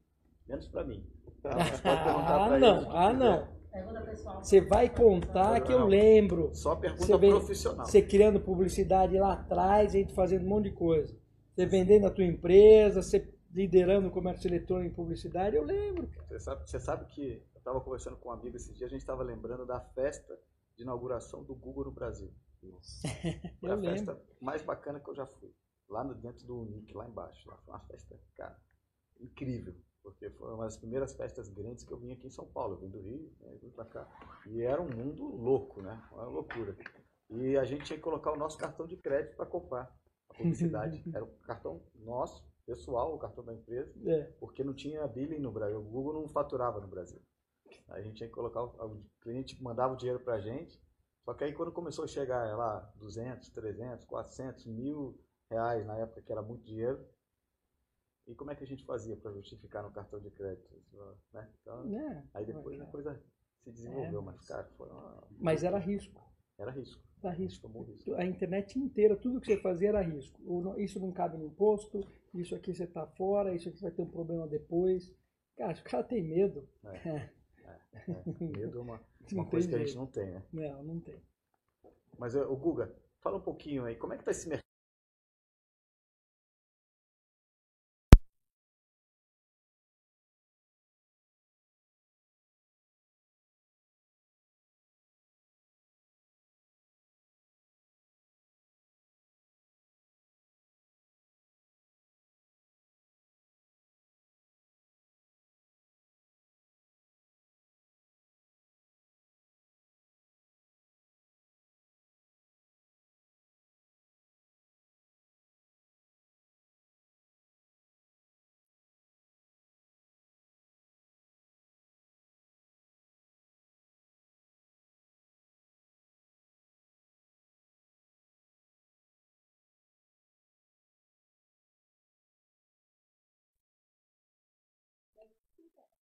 [0.47, 1.05] menos pra mim.
[1.41, 1.55] Tá?
[1.57, 3.47] Mas pode perguntar Ah, pra não, o ah, não.
[3.69, 4.41] Pergunta pessoal.
[4.43, 6.55] Você vai contar que eu lembro.
[6.55, 7.85] Só pergunta Você vê- profissional.
[7.85, 11.13] Você criando publicidade lá atrás, a gente fazendo um monte de coisa.
[11.53, 16.09] Você vendendo a tua empresa, você liderando o comércio eletrônico em publicidade, eu lembro.
[16.29, 19.01] Você sabe, você sabe que eu estava conversando com um amigo esse dia, a gente
[19.01, 20.33] estava lembrando da festa
[20.75, 22.33] de inauguração do Google no Brasil.
[23.59, 23.91] Foi a lembro.
[23.91, 25.53] festa mais bacana que eu já fui.
[25.89, 27.47] Lá no, dentro do Unique, lá embaixo.
[27.47, 28.57] Lá foi uma festa, cara,
[29.19, 29.75] incrível.
[30.01, 32.75] Porque foi uma das primeiras festas grandes que eu vim aqui em São Paulo.
[32.75, 34.07] Eu vim do Rio, né, vim pra cá.
[34.47, 36.01] E era um mundo louco, né?
[36.11, 36.75] Uma loucura.
[37.29, 39.93] E a gente tinha que colocar o nosso cartão de crédito para comprar
[40.29, 41.03] a publicidade.
[41.15, 44.23] Era o cartão nosso, pessoal, o cartão da empresa É.
[44.39, 45.79] porque não tinha billing no Brasil.
[45.79, 47.21] O Google não faturava no Brasil.
[47.93, 50.81] A gente tinha que colocar, o cliente mandava o dinheiro pra gente,
[51.23, 55.17] só que aí quando começou a chegar lá 200, 300, 400, mil
[55.49, 57.05] reais na época, que era muito dinheiro,
[58.27, 60.73] e como é que a gente fazia para justificar no cartão de crédito?
[61.33, 61.49] Né?
[61.61, 62.27] Então, Né?
[62.33, 63.21] aí depois a coisa
[63.63, 65.27] se desenvolveu, mas cara, foi uma...
[65.39, 66.21] Mas era risco.
[66.57, 67.01] Era risco.
[67.21, 67.67] Era A risco.
[67.83, 68.15] risco.
[68.15, 70.39] A internet inteira, tudo que você fazia era risco.
[70.77, 72.01] Isso não cabe no imposto,
[72.33, 75.13] isso aqui você está fora, isso aqui vai ter um problema depois.
[75.55, 76.67] Cara, o cara tem medo.
[76.83, 77.29] É,
[78.39, 79.01] medo é uma,
[79.31, 80.43] uma coisa que a gente não tem, né?
[80.51, 81.21] Não, não tem.
[82.17, 84.63] Mas, o Guga, fala um pouquinho aí, como é que tá esse mercado?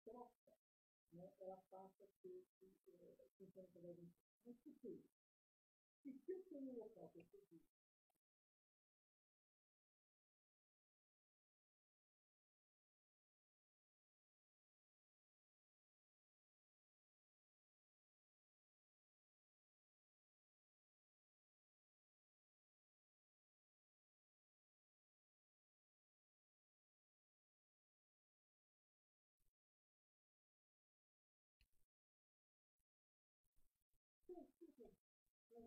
[0.04, 0.58] troca,
[1.12, 3.24] né, ela passa a ser funcionada.
[4.46, 5.00] Mas por quê?
[6.06, 7.26] E se eu tenho um local que eu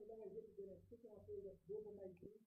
[0.07, 2.47] vou dar um exemplo, que é uma coisa boba, mas muito.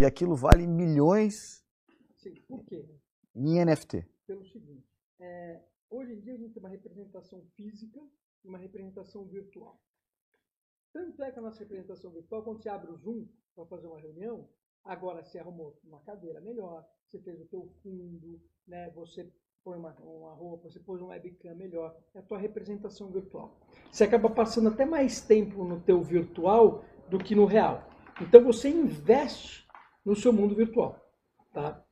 [0.00, 1.64] E aquilo vale milhões
[2.16, 2.88] Sim, por quê?
[3.34, 4.06] em NFT.
[4.26, 4.86] Pelo seguinte,
[5.20, 8.00] é, hoje em dia a gente tem uma representação física
[8.44, 9.80] e uma representação virtual.
[10.92, 14.00] Tanto é que a nossa representação virtual, quando você abre o Zoom para fazer uma
[14.00, 14.48] reunião,
[14.82, 19.30] agora você arrumou uma cadeira melhor, você fez o teu fundo, né, você
[19.62, 23.60] põe uma, uma roupa, você pôs um webcam melhor, é a tua representação virtual.
[23.90, 27.86] Você acaba passando até mais tempo no teu virtual do que no real.
[28.20, 29.65] Então você investe
[30.06, 30.98] no seu mundo virtual,
[31.52, 31.82] tá?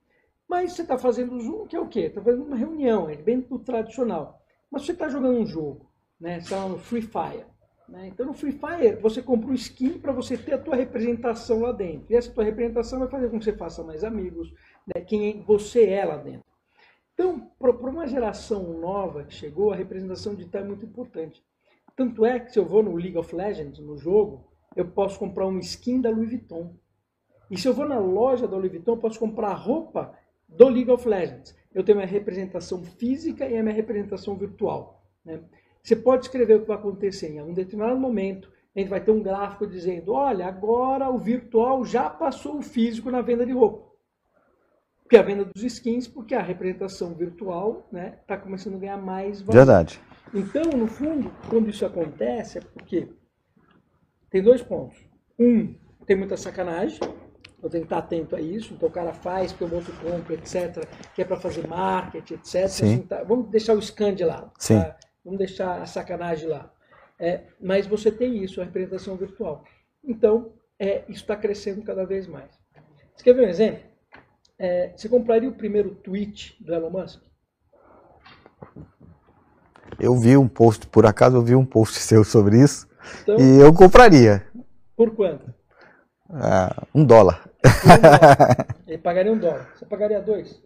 [0.49, 2.03] Mas você está fazendo Zoom, que é o quê?
[2.03, 4.41] Está fazendo uma reunião, é bem do tradicional.
[4.71, 6.41] Mas você está jogando um jogo, né?
[6.41, 7.45] Você está no Free Fire.
[7.89, 8.09] Né?
[8.09, 11.73] Então no Free Fire você compra um skin para você ter a tua representação lá
[11.73, 12.07] dentro.
[12.11, 14.53] E essa tua representação vai fazer com que você faça mais amigos,
[14.87, 15.03] né?
[15.03, 16.45] quem você é lá dentro.
[17.15, 21.45] Então, para uma geração nova que chegou, a representação digital é muito importante.
[21.97, 25.47] Tanto é que se eu vou no League of Legends, no jogo, eu posso comprar
[25.47, 26.75] uma skin da Louis Vuitton.
[27.51, 30.13] E se eu vou na loja da Louis Vuitton, posso comprar roupa
[30.49, 31.57] do League of Legends.
[31.75, 35.03] Eu tenho minha representação física e a minha representação virtual.
[35.25, 35.41] né?
[35.83, 38.51] Você pode escrever o que vai acontecer em um determinado momento.
[38.75, 43.11] A gente vai ter um gráfico dizendo: olha, agora o virtual já passou o físico
[43.11, 43.93] na venda de roupa.
[45.03, 49.59] Porque a venda dos skins, porque a representação virtual está começando a ganhar mais valor.
[49.59, 50.01] Verdade.
[50.33, 53.09] Então, no fundo, quando isso acontece, é porque
[54.31, 54.99] tem dois pontos.
[55.39, 55.75] Um,
[56.07, 56.99] tem muita sacanagem,
[57.67, 58.75] eu tenho que estar atento a isso.
[58.75, 62.45] Então, o cara faz, porque o outro compra, etc., que é para fazer marketing, etc.
[62.45, 62.63] Sim.
[62.65, 64.51] Assim, tá- Vamos deixar o scan de lado.
[64.69, 64.97] Tá?
[65.25, 66.71] Vamos deixar a sacanagem lá.
[67.19, 69.65] É, mas você tem isso, a representação virtual.
[70.03, 72.51] Então, é, isso está crescendo cada vez mais.
[73.17, 73.81] Você quer ver um exemplo?
[74.59, 77.21] É, você compraria o primeiro tweet do Elon Musk?
[79.99, 82.87] Eu vi um post, por acaso eu vi um post seu sobre isso
[83.23, 84.45] Então, e eu compraria.
[84.97, 85.53] por quanto?
[86.35, 87.49] Ah, um dólar.
[87.65, 88.67] Um dólar.
[88.87, 89.71] Ele pagaria um dólar.
[89.75, 90.61] Você pagaria dois?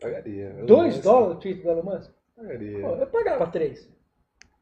[0.00, 0.54] Pagaria.
[0.58, 2.10] Eu Dois dólares o tweet do Elon Musk?
[2.34, 2.80] Pagaria.
[2.80, 3.88] Pô, eu pagava três.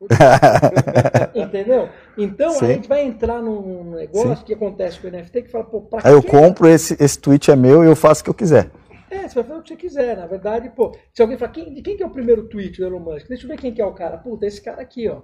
[1.35, 1.89] Entendeu?
[2.17, 2.65] Então Sim.
[2.65, 6.01] a gente vai entrar num negócio que acontece com o NFT que fala, pô, pra
[6.05, 6.29] Aí eu quê?
[6.29, 8.71] compro, esse, esse tweet é meu e eu faço o que eu quiser.
[9.11, 10.17] É, você vai fazer o que você quiser.
[10.17, 12.87] Na verdade, pô, se alguém falar, quem, de quem que é o primeiro tweet do
[12.87, 13.29] Elon Musk?
[13.29, 14.19] Deixa eu ver quem que é o cara.
[14.19, 15.23] Puta, esse cara aqui, ó.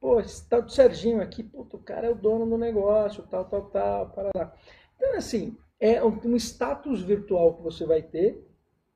[0.00, 3.44] Pô, esse tal do Serginho aqui, puta, o cara é o dono do negócio, tal,
[3.44, 4.54] tal, tal, para lá.
[4.96, 8.42] Então, assim, é um, status virtual que você vai ter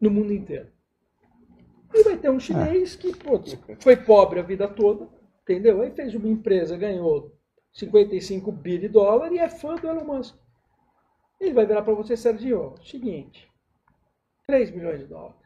[0.00, 0.72] no mundo inteiro.
[1.92, 5.06] E vai ter um chinês que, putz, foi pobre a vida toda,
[5.42, 5.82] entendeu?
[5.82, 7.36] Aí fez uma empresa, ganhou
[7.74, 10.34] 55 bi de dólar e é fã do Elon Musk.
[11.38, 13.46] Ele vai virar para você, Serginho, seguinte,
[14.46, 15.36] 3 milhões de dólares.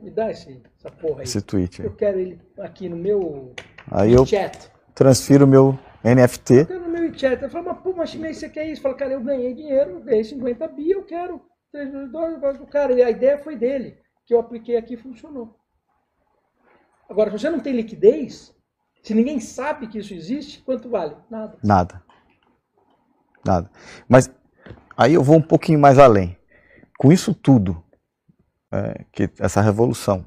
[0.00, 1.24] Me dá esse, essa porra aí.
[1.24, 1.82] Esse tweet.
[1.82, 1.86] aí.
[1.86, 3.54] Eu quero ele aqui no meu
[3.90, 4.69] Aí eu chat.
[4.94, 6.66] Transfiro meu NFT.
[6.68, 7.42] Eu no meu chat.
[7.42, 8.82] Eu falo, mas pô, mas você quer isso?
[8.82, 11.40] Fala, cara, eu ganhei dinheiro, eu ganhei 50 bi, eu quero
[11.72, 12.34] 3 milhões de dólares.
[12.34, 15.56] Eu falo, Cara, e a ideia foi dele, que eu apliquei aqui e funcionou.
[17.08, 18.54] Agora, se você não tem liquidez,
[19.02, 21.16] se ninguém sabe que isso existe, quanto vale?
[21.28, 21.58] Nada.
[21.62, 22.02] Nada.
[23.44, 23.70] Nada.
[24.08, 24.30] Mas
[24.96, 26.36] aí eu vou um pouquinho mais além.
[26.98, 27.82] Com isso tudo,
[28.72, 30.24] é, que essa revolução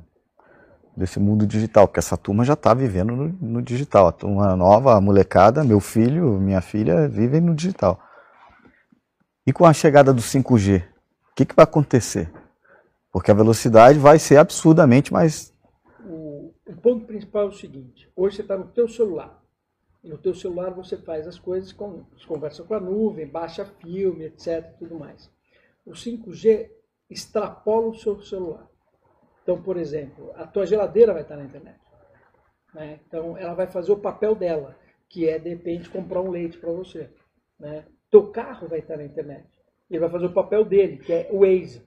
[0.96, 4.08] desse mundo digital, porque essa turma já está vivendo no, no digital.
[4.08, 8.00] A turma nova, a molecada, meu filho, minha filha vivem no digital.
[9.46, 12.32] E com a chegada do 5G, o que, que vai acontecer?
[13.12, 15.54] Porque a velocidade vai ser absurdamente mais.
[16.06, 19.42] O, o ponto principal é o seguinte: hoje você está no teu celular.
[20.04, 24.26] E no teu celular você faz as coisas, com, conversa com a nuvem, baixa filme,
[24.26, 24.76] etc.
[24.78, 25.30] Tudo mais.
[25.86, 26.70] O 5G
[27.10, 28.68] extrapola o seu celular.
[29.44, 31.80] Então, por exemplo, a tua geladeira vai estar na internet.
[32.74, 33.00] né?
[33.06, 34.76] Então, ela vai fazer o papel dela,
[35.10, 37.10] que é, de repente, comprar um leite para você.
[37.60, 37.84] Né?
[38.10, 39.46] Teu carro vai estar na internet.
[39.90, 41.84] Ele vai fazer o papel dele, que é o Waze.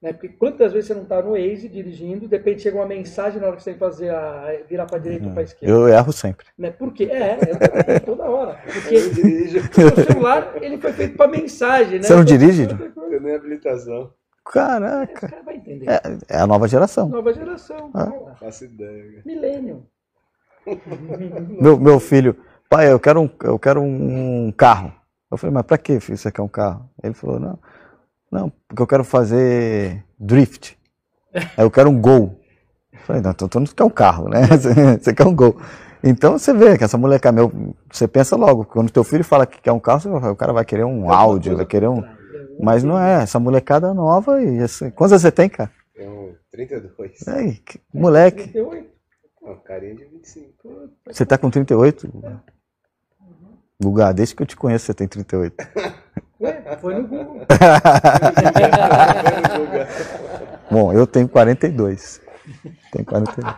[0.00, 0.12] Né?
[0.12, 3.48] Porque quantas vezes você não está no Waze dirigindo, de repente chega uma mensagem na
[3.48, 5.74] hora que você tem que fazer a, virar para a direita ou para a esquerda.
[5.74, 6.46] Eu erro sempre.
[6.58, 6.70] Né?
[6.70, 7.04] Por quê?
[7.04, 8.58] É, eu toda hora.
[8.64, 11.98] Porque o celular ele foi feito para mensagem.
[11.98, 12.02] Né?
[12.02, 14.12] Você não dirige, eu nem habilitação.
[14.46, 15.28] Esse Caraca!
[15.28, 15.88] cara vai entender.
[15.88, 17.08] É, é a nova geração.
[17.08, 17.90] Nova geração.
[17.94, 18.12] Ah.
[18.38, 19.22] Faço ideia.
[19.24, 19.82] Millennium.
[21.60, 22.36] Meu, meu filho,
[22.70, 24.92] pai, eu quero um, eu quero um carro.
[25.30, 26.88] Eu falei, mas pra que filho, você quer um carro?
[27.02, 27.58] Ele falou, não,
[28.32, 30.78] não, porque eu quero fazer drift.
[31.34, 32.40] Aí eu quero um gol.
[32.92, 34.42] Eu falei, não, então tu não quer um carro, né?
[34.98, 35.56] Você, quer um gol.
[36.02, 39.60] Então você vê que essa molecada, meu, você pensa logo, quando teu filho fala que
[39.60, 42.02] quer um carro, você vai- o cara vai querer um áudio, vai querer um.
[42.60, 45.70] Mas não é, essa molecada nova e assim, quantos anos você tem, cara?
[45.94, 47.26] Tem um 32.
[47.28, 48.88] Ai, que moleque, 38.
[49.42, 50.90] Não, carinha de 25.
[51.06, 52.10] você tá com 38?
[53.82, 55.54] Guga, desde que eu te conheço você tem 38.
[56.40, 57.40] Ué, foi no Google.
[60.70, 62.20] Bom, eu tenho 42.
[62.92, 63.54] Tenho 42.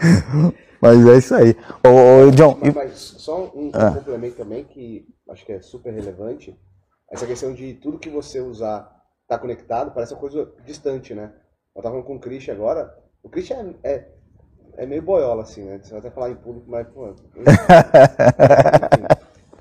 [0.80, 1.56] Mas é isso aí.
[1.84, 3.90] Ô, ô, John, Mas, e- mas só um, um Ah.
[3.92, 6.58] complemento também que acho que é super relevante.
[7.10, 11.32] Essa questão de tudo que você usar tá conectado parece uma coisa distante, né?
[11.74, 12.96] Eu tava falando com o Christian agora.
[13.22, 14.08] O Christian é, é,
[14.78, 15.80] é meio boiola, assim, né?
[15.82, 17.14] Você vai até falar em público, mas, pô.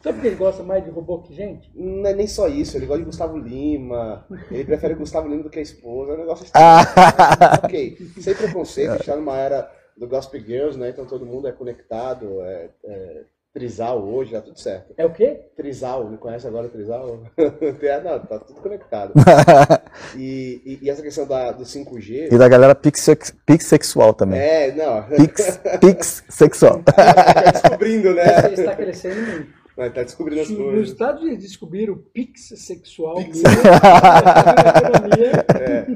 [0.02, 1.70] Sabe por que ele gosta mais de robô que gente?
[1.76, 5.50] Não é nem só isso, ele gosta de Gustavo Lima, ele prefere Gustavo Lima do
[5.50, 6.86] que a esposa, é um negócio estranho.
[7.66, 10.90] ok, sem preconceito, a gente tá numa era do Gospel Girls, né?
[10.90, 13.24] Então todo mundo é conectado, é, é,
[13.58, 14.94] Trisal hoje, tá tudo certo.
[14.96, 15.42] É o quê?
[15.56, 17.24] Trisal, não conhece agora Trisal?
[17.82, 19.14] É, não, tá tudo conectado.
[20.16, 22.32] E, e- e essa questão da, do 5G.
[22.32, 24.40] E da galera pixexual também.
[24.40, 25.02] É, não.
[25.18, 26.84] Pix, pix sexual.
[26.96, 28.42] Tá descobrindo, né?
[28.42, 29.54] Você está crescendo muito.
[29.76, 30.90] Mas Tá descobrindo as Nos coisas.
[30.90, 33.16] Estados Unidos descobriram o Pix sexual.
[33.16, 33.40] Pix.
[33.40, 35.46] economia.
[35.60, 35.88] É.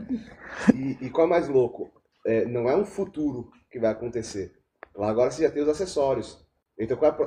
[0.75, 1.91] E, e qual é mais louco?
[2.25, 4.51] É, não é um futuro que vai acontecer.
[4.95, 6.43] Lá agora você já tem os acessórios.
[6.79, 7.17] Então, qual é a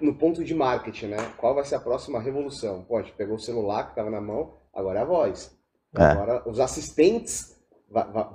[0.00, 1.16] no ponto de marketing, né?
[1.36, 2.86] Qual vai ser a próxima revolução?
[2.90, 5.56] Gente pegou o celular que estava na mão, agora é a voz.
[5.96, 6.02] É.
[6.02, 7.54] Agora os assistentes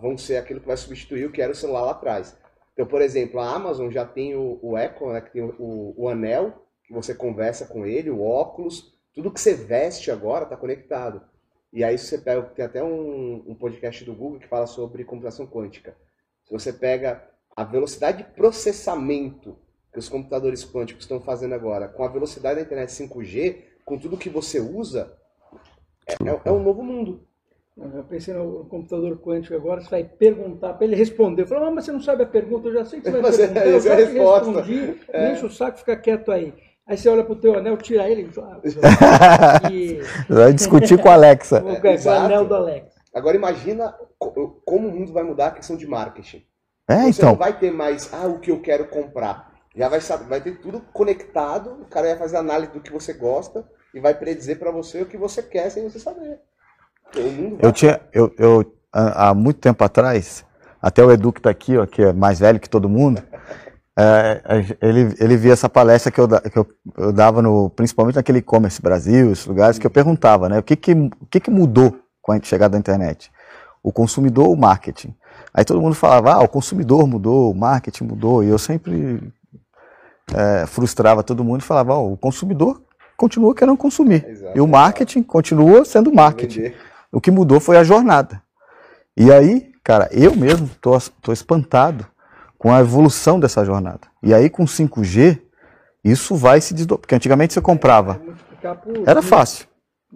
[0.02, 2.38] vão ser aquilo que vai substituir o que era o celular lá atrás.
[2.74, 6.08] Então, por exemplo, a Amazon já tem o, o Echo, né, que tem o, o
[6.08, 11.22] anel, que você conversa com ele, o óculos, tudo que você veste agora está conectado.
[11.74, 15.46] E aí você pega, tem até um, um podcast do Google que fala sobre computação
[15.46, 15.96] quântica.
[16.46, 17.24] Se você pega
[17.56, 19.58] a velocidade de processamento
[19.92, 24.18] que os computadores quânticos estão fazendo agora, com a velocidade da internet 5G, com tudo
[24.18, 25.12] que você usa,
[26.08, 27.22] é, é- é um novo mundo.
[27.78, 31.44] Eu pensei no computador quântico agora, você vai perguntar para ele responder.
[31.44, 33.22] Eu falo, ah, mas você não sabe a pergunta, eu já sei que você vai
[33.22, 33.66] Mas é- perguntar.
[33.68, 34.62] Eu é a já resposta.
[34.62, 36.54] respondi, não enche o saco, fica quieto aí.
[36.86, 38.60] Aí você olha pro teu anel, tira ele ah,
[39.72, 41.60] e Vai discutir com a Alexa.
[41.64, 42.96] o, com o anel do Alex.
[43.14, 46.44] Agora imagina co- como o mundo vai mudar a questão de marketing.
[46.88, 47.36] É, Você não então.
[47.36, 49.49] vai ter mais, ah, o que eu quero comprar.
[49.80, 53.14] Já vai, saber, vai ter tudo conectado, o cara vai fazer análise do que você
[53.14, 56.38] gosta e vai predizer para você o que você quer sem você saber.
[57.62, 60.44] Eu tinha, eu, eu, há muito tempo atrás,
[60.82, 63.24] até o Edu que está aqui, ó, que é mais velho que todo mundo,
[63.98, 64.42] é,
[64.82, 68.82] ele, ele via essa palestra que eu, que eu, eu dava no, principalmente naquele e-commerce
[68.82, 72.34] Brasil, esses lugares, que eu perguntava, né, o que que, o que que mudou com
[72.34, 73.32] a chegada da internet?
[73.82, 75.16] O consumidor ou o marketing?
[75.54, 79.32] Aí todo mundo falava, ah, o consumidor mudou, o marketing mudou, e eu sempre
[80.36, 82.82] é, frustrava todo mundo e falava, ó, o consumidor
[83.18, 84.58] continua querendo consumir, Exato.
[84.58, 86.62] e o marketing continua sendo marketing.
[86.62, 86.78] vender.
[87.12, 88.42] O que mudou foi a jornada.
[89.18, 92.06] E aí, cara, eu mesmo tô, tô espantado
[92.58, 94.02] com a evolução dessa jornada.
[94.22, 95.42] E aí, com 5G,
[96.04, 97.02] isso vai se desdobrar.
[97.02, 99.66] Porque antigamente você comprava, multiplicar por era fácil.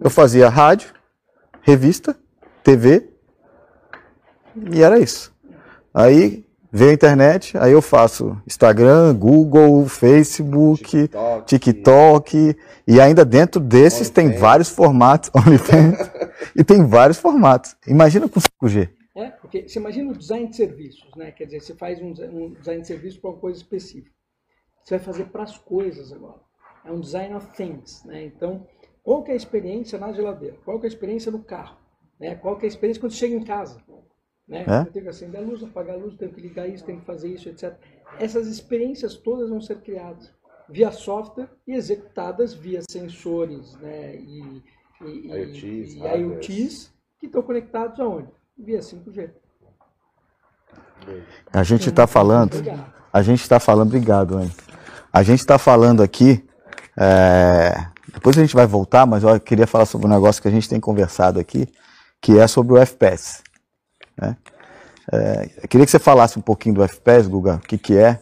[0.00, 0.92] Eu fazia rádio,
[1.62, 2.16] revista,
[2.62, 3.10] TV,
[4.72, 5.32] e era isso.
[5.92, 6.43] Aí
[6.74, 11.46] veio a internet, aí eu faço Instagram, Google, Facebook, TikTok.
[11.46, 16.10] TikTok, e ainda dentro desses tem vários formatos, OnlyFans,
[16.56, 17.76] e tem vários formatos.
[17.86, 18.90] Imagina com 5G.
[19.16, 21.30] É, porque você imagina o design de serviços, né?
[21.30, 24.10] Quer dizer, você faz um, um design de serviço para uma coisa específica.
[24.82, 26.40] Você vai fazer para as coisas agora.
[26.84, 28.24] É um design of things, né?
[28.24, 28.66] Então,
[29.04, 30.56] qual que é a experiência na geladeira?
[30.64, 31.76] Qual que é a experiência no carro?
[32.18, 32.34] Né?
[32.34, 33.78] Qual que é a experiência quando chega em casa?
[34.46, 34.64] Né?
[34.68, 34.80] É?
[34.80, 37.06] Eu tenho que acender a luz, apagar a luz, tenho que ligar isso, tenho que
[37.06, 37.74] fazer isso, etc.
[38.18, 40.30] Essas experiências todas vão ser criadas
[40.68, 44.16] via software e executadas via sensores, né?
[44.16, 44.62] E,
[45.02, 46.48] e, e- IoTs, e hardwares.
[46.48, 48.28] IoTs que estão conectados aonde?
[48.56, 49.30] Via 5G.
[51.52, 52.92] A gente está falando, Obrigado.
[53.12, 54.50] a gente está falando, obrigado, hein?
[55.12, 56.44] A gente está falando aqui,
[56.96, 60.50] é, depois a gente vai voltar, mas eu queria falar sobre um negócio que a
[60.50, 61.68] gente tem conversado aqui,
[62.20, 63.43] que é sobre o FPS.
[64.16, 64.36] Né?
[65.12, 68.20] É, eu queria que você falasse um pouquinho do FPS, Guga, o que, que é,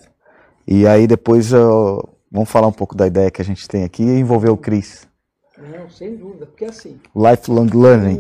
[0.67, 4.03] e aí depois eu- vamos falar um pouco da ideia que a gente tem aqui
[4.03, 5.09] e envolver o Cris.
[5.57, 8.19] Não, sem dúvida, porque assim, Lifelong Learning.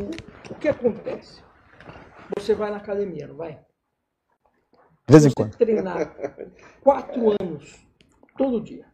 [0.51, 1.41] o, o que acontece?
[2.39, 3.59] Você vai na academia, não vai?
[5.09, 5.57] De vez em Você quando.
[5.57, 6.15] treinar
[6.83, 7.85] quatro anos,
[8.39, 8.87] todo dia.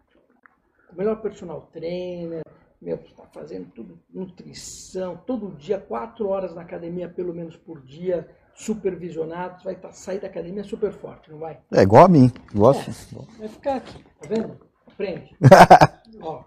[0.90, 2.42] O melhor personal trainer,
[2.80, 8.28] meu, está fazendo tudo, nutrição, todo dia, quatro horas na academia, pelo menos por dia,
[8.58, 11.58] supervisionado, você vai tá, sair da academia super forte, não vai?
[11.72, 12.30] É igual a mim.
[12.52, 12.78] Igual É.
[12.78, 13.26] assim.
[13.38, 14.58] Vai ficar aqui, tá vendo?
[14.86, 15.36] Aprende.
[16.20, 16.42] Ó,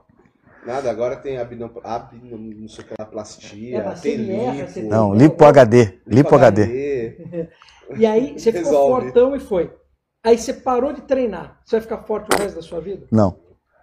[0.66, 5.12] Nada, agora tem abdom, abdom, não sei o que lá, plastia, É, tem lipo, Não,
[5.12, 6.00] lipo HD.
[6.06, 6.64] Lipo HD.
[6.64, 7.50] HD.
[7.98, 9.02] E aí você ficou Resolve.
[9.02, 9.76] fortão e foi.
[10.24, 11.60] Aí você parou de treinar.
[11.66, 13.06] Você vai ficar forte o resto da sua vida?
[13.12, 13.38] Não.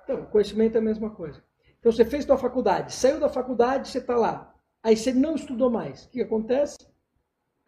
[0.04, 1.42] Então, conhecimento é a mesma coisa.
[1.78, 4.54] Então você fez sua faculdade, saiu da faculdade, você está lá.
[4.82, 6.04] Aí você não estudou mais.
[6.06, 6.78] O que acontece?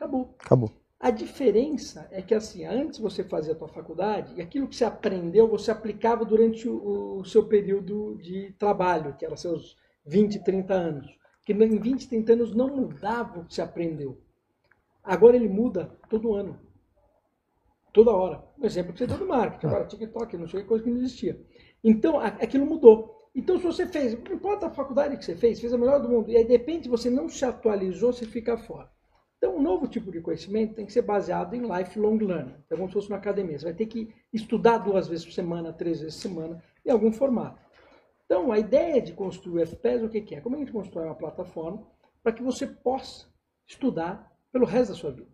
[0.00, 0.34] Acabou.
[0.38, 0.72] Acabou.
[0.98, 4.84] A diferença é que assim, antes você fazia a tua faculdade e aquilo que você
[4.84, 9.76] aprendeu, você aplicava durante o, o seu período de trabalho, que era seus
[10.06, 11.18] 20, 30 anos.
[11.38, 14.18] Porque em 20, 30 anos não mudava o que você aprendeu.
[15.04, 16.58] Agora ele muda todo ano.
[17.92, 18.42] Toda hora.
[18.58, 19.66] Um exemplo que você deu do marketing.
[19.66, 21.38] Agora, TikTok, não sei que coisa que não existia.
[21.82, 23.28] Então, aquilo mudou.
[23.34, 26.08] Então, se você fez, não importa a faculdade que você fez, fez a melhor do
[26.08, 28.88] mundo, e aí de repente você não se atualizou, você fica fora.
[29.40, 32.56] Então, um novo tipo de conhecimento tem que ser baseado em lifelong learning.
[32.66, 33.58] Então, como se fosse uma academia.
[33.58, 37.10] Você vai ter que estudar duas vezes por semana, três vezes por semana, em algum
[37.10, 37.58] formato.
[38.26, 40.42] Então, a ideia de construir o FPS, o que que é?
[40.42, 41.82] Como a gente constrói uma plataforma
[42.22, 43.28] para que você possa
[43.66, 45.30] estudar pelo resto da sua vida.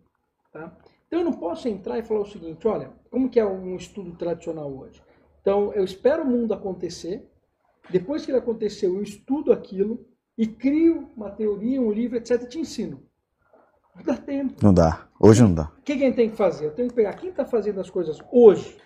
[0.53, 0.77] Tá?
[1.05, 4.15] Então, eu não posso entrar e falar o seguinte, olha, como que é um estudo
[4.15, 5.03] tradicional hoje?
[5.41, 7.29] Então, eu espero o mundo acontecer,
[7.89, 12.41] depois que ele aconteceu, eu estudo aquilo e crio uma teoria, um livro, etc.
[12.43, 13.06] e te ensino.
[13.97, 14.55] Não dá tempo.
[14.63, 15.07] Não dá.
[15.19, 15.71] Hoje não dá.
[15.77, 16.65] O que, que a gente tem que fazer?
[16.65, 18.77] Eu tenho que pegar quem está fazendo as coisas hoje.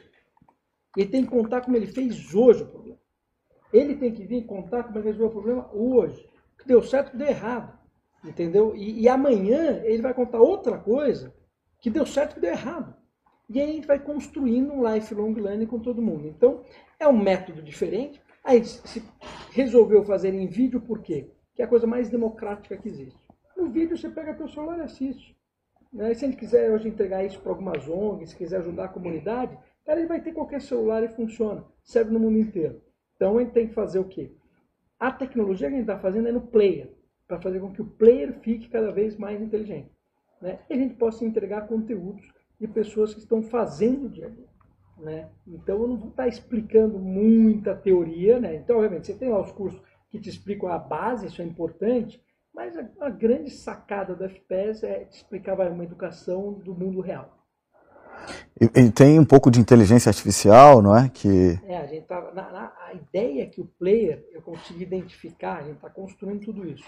[0.95, 2.99] Ele tem que contar como ele fez hoje o problema.
[3.71, 6.27] Ele tem que vir contar como ele resolveu o problema hoje.
[6.53, 7.77] O que deu certo, o que deu errado.
[8.23, 8.75] Entendeu?
[8.75, 11.33] E, e amanhã ele vai contar outra coisa
[11.79, 12.93] que deu certo e que deu errado.
[13.49, 16.27] E aí a gente vai construindo um lifelong learning com todo mundo.
[16.27, 16.63] Então,
[16.99, 18.21] é um método diferente.
[18.43, 19.03] Aí se
[19.51, 21.29] resolveu fazer em vídeo por quê?
[21.53, 23.19] Que é a coisa mais democrática que existe.
[23.61, 25.37] No vídeo você pega teu celular e assiste.
[25.93, 26.11] Né?
[26.15, 29.55] Se a gente quiser hoje entregar isso para algumas ONGs, se quiser ajudar a comunidade,
[29.85, 31.63] cara, ele vai ter qualquer celular e funciona.
[31.83, 32.81] Serve no mundo inteiro.
[33.15, 34.31] Então a gente tem que fazer o quê?
[34.99, 36.91] A tecnologia que a gente está fazendo é no player,
[37.27, 39.91] para fazer com que o player fique cada vez mais inteligente.
[40.41, 40.57] Né?
[40.67, 42.27] E a gente possa entregar conteúdos
[42.59, 44.49] de pessoas que estão fazendo o dia a dia.
[44.97, 45.29] Né?
[45.47, 48.55] Então eu não vou estar explicando muita teoria, né?
[48.55, 52.21] Então, obviamente, você tem lá os cursos que te explicam a base, isso é importante,
[52.53, 57.37] mas a, a grande sacada do FPS é explicar vai, uma educação do mundo real.
[58.59, 61.09] E, e, tem um pouco de inteligência artificial, não é?
[61.09, 61.59] Que...
[61.65, 62.21] É, a gente tá.
[62.33, 66.67] Na, na, a ideia que o player, eu consigo identificar, a gente está construindo tudo
[66.67, 66.83] isso.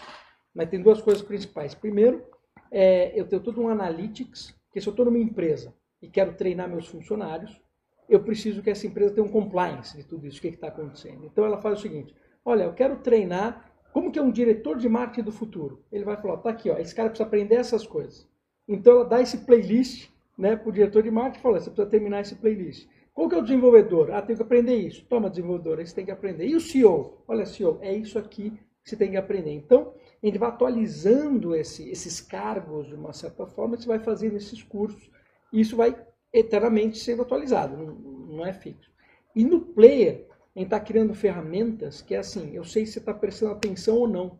[0.53, 1.73] Mas tem duas coisas principais.
[1.73, 2.23] Primeiro,
[2.71, 6.69] é, eu tenho todo um analytics, que se eu estou numa empresa e quero treinar
[6.69, 7.59] meus funcionários,
[8.07, 11.25] eu preciso que essa empresa tenha um compliance de tudo isso, o que está acontecendo.
[11.25, 12.13] Então ela faz o seguinte:
[12.45, 15.83] olha, eu quero treinar como que é um diretor de marketing do futuro.
[15.91, 18.27] Ele vai falar, tá aqui, ó, esse cara precisa aprender essas coisas.
[18.67, 21.89] Então ela dá esse playlist né, para o diretor de marketing e fala, você precisa
[21.89, 22.87] terminar esse playlist.
[23.13, 24.11] Qual que é o desenvolvedor?
[24.11, 25.05] Ah, tem que aprender isso.
[25.07, 26.47] Toma, desenvolvedor, você tem que aprender.
[26.47, 27.23] E o CEO?
[27.27, 28.51] Olha, CEO, é isso aqui
[28.83, 29.51] que você tem que aprender.
[29.51, 34.35] Então, a gente vai atualizando esse, esses cargos de uma certa forma, você vai fazendo
[34.35, 35.11] esses cursos,
[35.51, 35.95] e isso vai
[36.33, 38.91] eternamente sendo atualizado, não, não é fixo.
[39.35, 40.25] E no player,
[40.55, 43.97] a gente está criando ferramentas que é assim, eu sei se você está prestando atenção
[43.97, 44.39] ou não.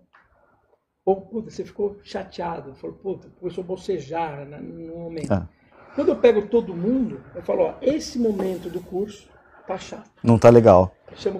[1.06, 5.32] Ou, puta, você ficou chateado, falou, puta, começou a bocejar no momento.
[5.32, 5.50] Ah.
[5.96, 9.30] Quando eu pego todo mundo, eu falo, ó, esse momento do curso
[9.68, 10.12] tá chato.
[10.24, 10.96] Não tá legal.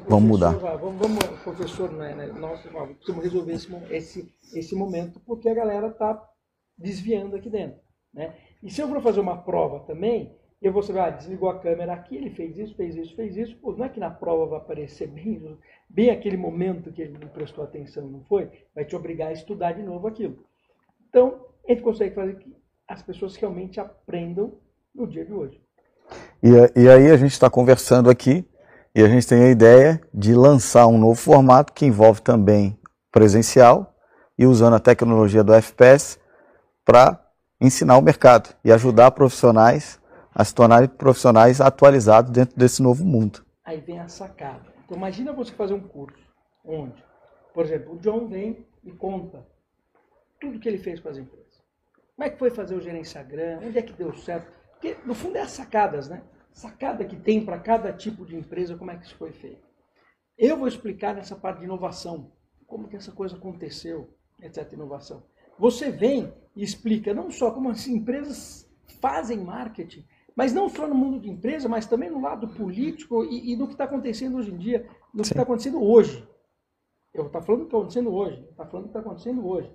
[0.08, 0.52] Vamos mudar.
[0.52, 5.90] vamos, vamos, professor, né, né, nós precisamos resolver esse, esse, esse momento, porque a galera
[5.92, 6.22] tá
[6.78, 7.80] desviando aqui dentro.
[8.14, 8.36] Né?
[8.62, 11.92] E se eu for fazer uma prova também, e você vai, ah, desligou a câmera
[11.92, 13.54] aqui, ele fez isso, fez isso, fez isso.
[13.58, 15.58] Pô, não é que na prova vai aparecer bem,
[15.90, 18.50] bem aquele momento que ele não prestou atenção, não foi?
[18.74, 20.38] Vai te obrigar a estudar de novo aquilo.
[21.10, 22.56] Então, a gente consegue fazer que
[22.88, 24.54] as pessoas realmente aprendam
[24.96, 25.62] no dia de hoje.
[26.42, 26.50] E,
[26.80, 28.48] e aí a gente está conversando aqui
[28.96, 32.80] e a gente tem a ideia de lançar um novo formato que envolve também
[33.12, 33.94] presencial
[34.40, 36.18] e usando a tecnologia do FPS
[36.86, 37.22] para
[37.60, 40.02] ensinar o mercado e ajudar profissionais
[40.34, 43.46] a se tornarem profissionais atualizados dentro desse novo mundo.
[43.64, 44.74] Aí vem a sacada.
[44.84, 46.24] Então imagina você fazer um curso
[46.64, 47.04] onde,
[47.54, 49.46] por exemplo, o John vem e conta
[50.40, 51.62] tudo que ele fez com as empresas.
[52.16, 53.60] Como é que foi fazer o Instagram?
[53.64, 54.52] Onde é que deu certo?
[54.72, 56.24] Porque no fundo é as sacadas, né?
[56.52, 59.66] Sacada que tem para cada tipo de empresa, como é que isso foi feito.
[60.38, 62.32] Eu vou explicar nessa parte de inovação,
[62.68, 64.72] como que essa coisa aconteceu, etc.
[64.74, 65.24] Inovação.
[65.58, 68.70] Você vem e explica não só como as empresas
[69.02, 70.06] fazem marketing,
[70.36, 73.68] mas não só no mundo de empresa, mas também no lado político e, e no
[73.68, 76.28] que está acontecendo hoje em dia, no que está acontecendo hoje.
[77.14, 79.72] Eu estou falando do que está acontecendo hoje, está falando do que está acontecendo hoje.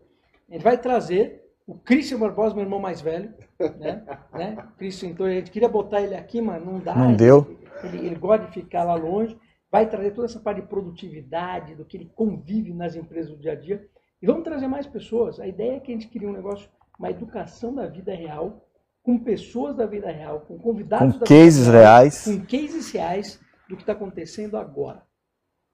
[0.48, 3.32] A gente vai trazer o Christian Barbosa, meu irmão mais velho,
[3.78, 4.04] né?
[4.32, 4.68] né?
[4.78, 6.96] Christian, então a gente queria botar ele aqui, mas não dá.
[6.96, 7.58] Não deu.
[7.84, 9.38] Ele, ele, gosta de ficar lá longe.
[9.70, 13.52] Vai trazer toda essa parte de produtividade, do que ele convive nas empresas do dia
[13.52, 13.86] a dia.
[14.20, 15.38] E vamos trazer mais pessoas.
[15.38, 18.66] A ideia é que a gente queria um negócio, uma educação da vida real,
[19.08, 22.24] com pessoas da vida real, com convidados com da cases vida real, reais.
[22.24, 25.02] com cases reais do que está acontecendo agora.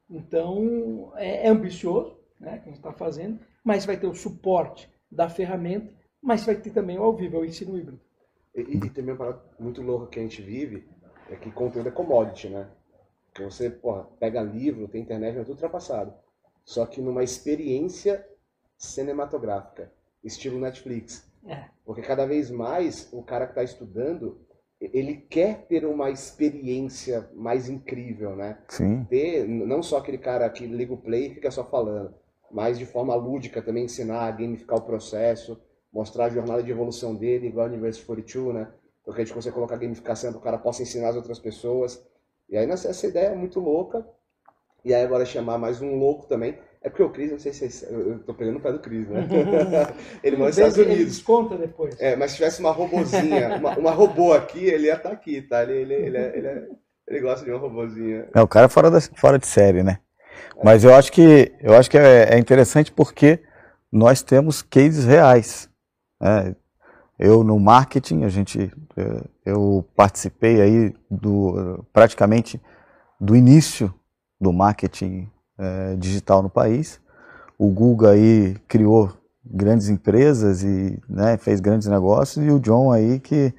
[0.09, 4.89] Então, é, é ambicioso, né, que a gente está fazendo, mas vai ter o suporte
[5.11, 8.01] da ferramenta, mas vai ter também o ao vivo, é o ensino híbrido.
[8.55, 10.87] E, e, também uma parada muito louca que a gente vive
[11.29, 12.71] é que conteúdo é commodity, né?
[13.35, 16.15] Que você, porra, pega livro, tem internet, é tudo ultrapassado.
[16.65, 18.25] Só que numa experiência
[18.79, 21.29] cinematográfica, estilo Netflix.
[21.45, 21.74] É.
[21.85, 24.41] Porque cada vez mais o cara que está estudando,
[24.81, 28.59] ele quer ter uma experiência mais incrível, né?
[28.69, 29.05] Sim.
[29.05, 32.15] Ter, não só aquele cara que liga o play e fica só falando,
[32.51, 35.61] mas de forma lúdica também ensinar a gamificar o processo,
[35.93, 38.73] mostrar a jornada de evolução dele, igual a University 42, né?
[39.05, 42.05] Porque a gente consegue colocar gamificação para o cara possa ensinar as outras pessoas.
[42.49, 44.07] E aí essa ideia é muito louca,
[44.85, 46.59] E aí agora chamar mais um louco também.
[46.85, 49.09] É porque o Cris, não sei se vocês- eu, tô pegando o pé do Cris,
[49.09, 49.27] né?
[50.23, 51.15] ele mora nos Estados Ele Unidos.
[51.15, 51.99] desconta depois.
[51.99, 55.63] É, mas se tivesse uma robozinha, uma, uma robô aqui, ele ia estar aqui, tá?
[55.63, 56.69] Ele, ele, ele, é- ele, é-
[57.09, 58.29] ele gosta de uma robozinha.
[58.35, 59.99] É, o cara é fora, da, fora de série, né?
[60.63, 63.41] Mas eu acho que, eu acho que é, é interessante porque
[63.91, 65.71] nós temos cases reais.
[66.21, 66.55] né?
[67.19, 72.61] Eu no marketing, a gente, eh, eu participei aí do praticamente
[73.21, 73.95] do início
[74.41, 77.01] do marketing eh, digital no país.
[77.59, 79.13] O Google aí criou
[79.45, 83.53] grandes empresas e né, fez grandes negócios e o John aí que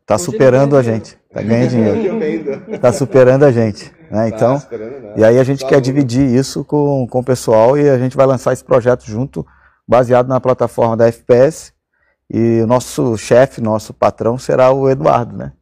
[0.00, 2.74] está ele superando a gente, tá ganhando dinheiro, Eu vendo.
[2.74, 4.28] está superando a gente, né?
[4.28, 5.20] Então, Tá esperando nada.
[5.20, 8.16] e aí a gente Só quer dividir isso com, com o pessoal e a gente
[8.16, 9.46] vai lançar esse projeto junto,
[9.86, 11.72] baseado na plataforma da FPS.
[12.30, 15.52] E o nosso chefe, nosso patrão será o Eduardo, né?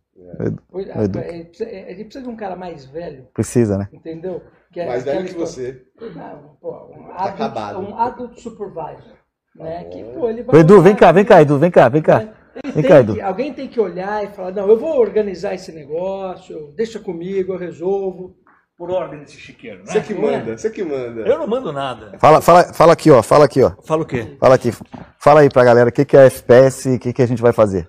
[0.69, 1.19] Pois- o Edu.
[1.21, 3.89] é, precisa- é, a gente precisa de um cara mais velho, Precisa, né?
[3.93, 4.43] entendeu?
[4.77, 5.81] Que é Mais velho que você.
[6.15, 7.79] Não, pô, um, Tá acabado.
[7.79, 9.15] adult, um adult supervisor.
[9.55, 9.85] Né?
[9.85, 9.89] bom.
[9.91, 12.29] Que, pô, ele vai Edu, olhar- vem cá, vem cá, Edu, vem cá, vem cá.
[12.75, 13.15] Vem cá, Edu.
[13.15, 17.55] que- alguém tem que olhar e falar, não, eu vou organizar esse negócio, deixa comigo,
[17.55, 18.37] eu resolvo.
[18.77, 19.85] Por ordem desse chiqueiro, né?
[19.87, 21.23] Você que manda, você que manda.
[21.23, 22.19] Eu não mando nada.
[22.19, 23.73] Fala, fala, fala aqui, ó, fala aqui, ó.
[23.83, 24.37] Fala o quê?
[24.39, 24.71] Fala aqui.
[25.19, 27.41] Fala aí pra galera o que, que é FPS e o que, que a gente
[27.41, 27.89] vai fazer.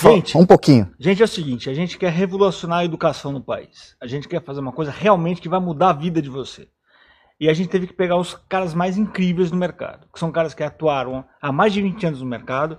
[0.00, 0.36] Gente.
[0.38, 0.90] um pouquinho.
[0.98, 3.96] Gente, é o seguinte, a gente quer revolucionar a educação no país.
[4.00, 6.68] A gente quer fazer uma coisa realmente que vai mudar a vida de você.
[7.40, 10.54] E a gente teve que pegar os caras mais incríveis do mercado, que são caras
[10.54, 12.78] que atuaram há mais de 20 anos no mercado.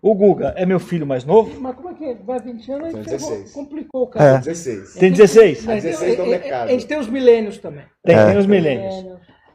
[0.00, 2.14] O Guga é meu filho mais novo, Mas como é que é?
[2.14, 2.84] vai 20 anos?
[2.94, 3.52] Aí ferrou, 16.
[3.52, 4.38] complicou o cara.
[4.38, 4.94] 16.
[4.94, 5.64] tem 16.
[5.66, 6.68] Mas 16 no é- é- mercado.
[6.68, 7.84] A gente tem os milênios também.
[8.04, 8.26] Tem, É.
[8.26, 8.94] tem os milênios.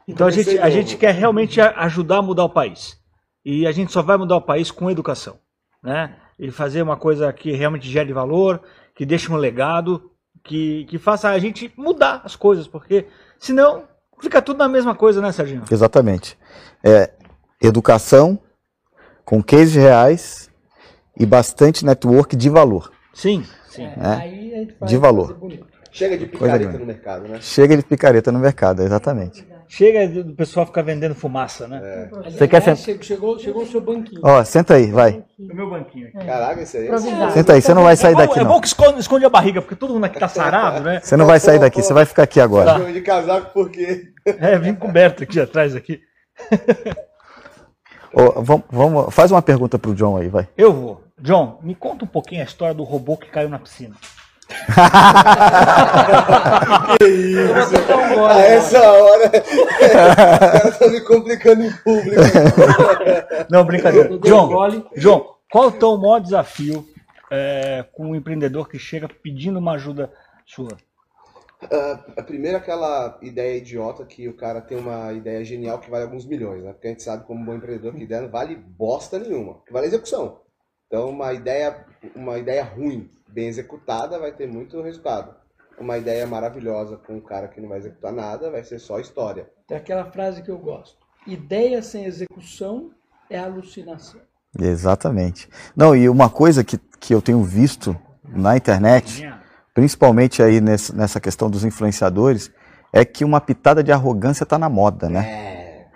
[0.06, 0.76] Então a gente, Comecei a novo.
[0.76, 2.98] gente quer realmente ajudar a mudar o país.
[3.44, 5.38] E a gente só vai mudar o país com educação.
[5.82, 6.14] Né?
[6.38, 8.60] E fazer uma coisa que realmente gere valor,
[8.94, 10.10] que deixe um legado,
[10.42, 13.06] que, que faça a gente mudar as coisas, porque
[13.38, 13.84] senão
[14.20, 15.64] fica tudo na mesma coisa, né, Serginho?
[15.70, 16.38] Exatamente.
[16.82, 17.10] É,
[17.60, 18.38] educação
[19.24, 20.50] com cases reais
[21.18, 22.90] e bastante network de valor.
[23.12, 23.84] Sim, sim.
[23.84, 24.14] É, É.
[24.14, 25.38] Aí a gente vai De valor.
[25.90, 27.38] Chega de picareta no mercado, né?
[27.40, 29.46] Chega de picareta no mercado, exatamente.
[29.74, 32.10] Chega do pessoal ficar vendendo fumaça, né?
[32.24, 33.02] Você quer sentar?
[33.02, 34.20] chegou, chegou o seu banquinho.
[34.22, 35.24] Ó, senta aí, vai.
[35.38, 36.26] O meu banquinho aqui.
[36.26, 36.84] Caraca, isso aí.
[36.84, 37.32] Improvisado.
[37.32, 39.30] Senta aí, você não vai sair é bom, daqui é bom que esconde, esconde a
[39.30, 41.00] barriga, porque todo mundo aqui tá sarado, né?
[41.02, 42.70] Você não vai sair daqui, você vai ficar aqui agora.
[42.70, 44.12] Chama de casaco porque.
[44.26, 46.02] É, vim coberto aqui atrás aqui.
[48.12, 50.46] Ô, vamos, vamos- faz uma pergunta pro John aí, vai.
[50.54, 51.02] Eu vou.
[51.18, 53.94] John, me conta um pouquinho a história do robô que caiu na piscina.
[58.28, 59.30] A essa hora.
[59.82, 62.20] Os caras estão me complicando em público.
[63.50, 64.08] Não, brincadeira.
[64.16, 64.84] Gole.
[64.96, 66.86] John, qual é o teu maior desafio
[67.30, 70.12] é, com um empreendedor que chega pedindo uma ajuda
[70.46, 70.76] sua?
[72.16, 76.26] A primeira aquela ideia idiota que o cara tem uma ideia genial que vale alguns
[76.26, 76.72] milhões, né?
[76.72, 79.86] Porque a gente sabe como bom empreendedor que ideia não vale bosta nenhuma, que vale
[79.86, 80.40] execução.
[80.86, 81.86] Então uma ideia,
[82.16, 85.34] uma ideia ruim, bem executada, vai ter muito resultado.
[85.78, 89.50] Uma ideia maravilhosa com um cara que não vai executar nada, vai ser só história.
[89.66, 90.98] Tem aquela frase que eu gosto.
[91.26, 92.90] Ideia sem execução
[93.30, 94.20] é alucinação.
[94.58, 95.48] Exatamente.
[95.74, 97.96] Não, e uma coisa que, que eu tenho visto
[98.28, 99.26] na internet,
[99.72, 102.52] principalmente aí nessa, nessa questão dos influenciadores,
[102.92, 105.26] é que uma pitada de arrogância está na moda, né?
[105.26, 105.86] É.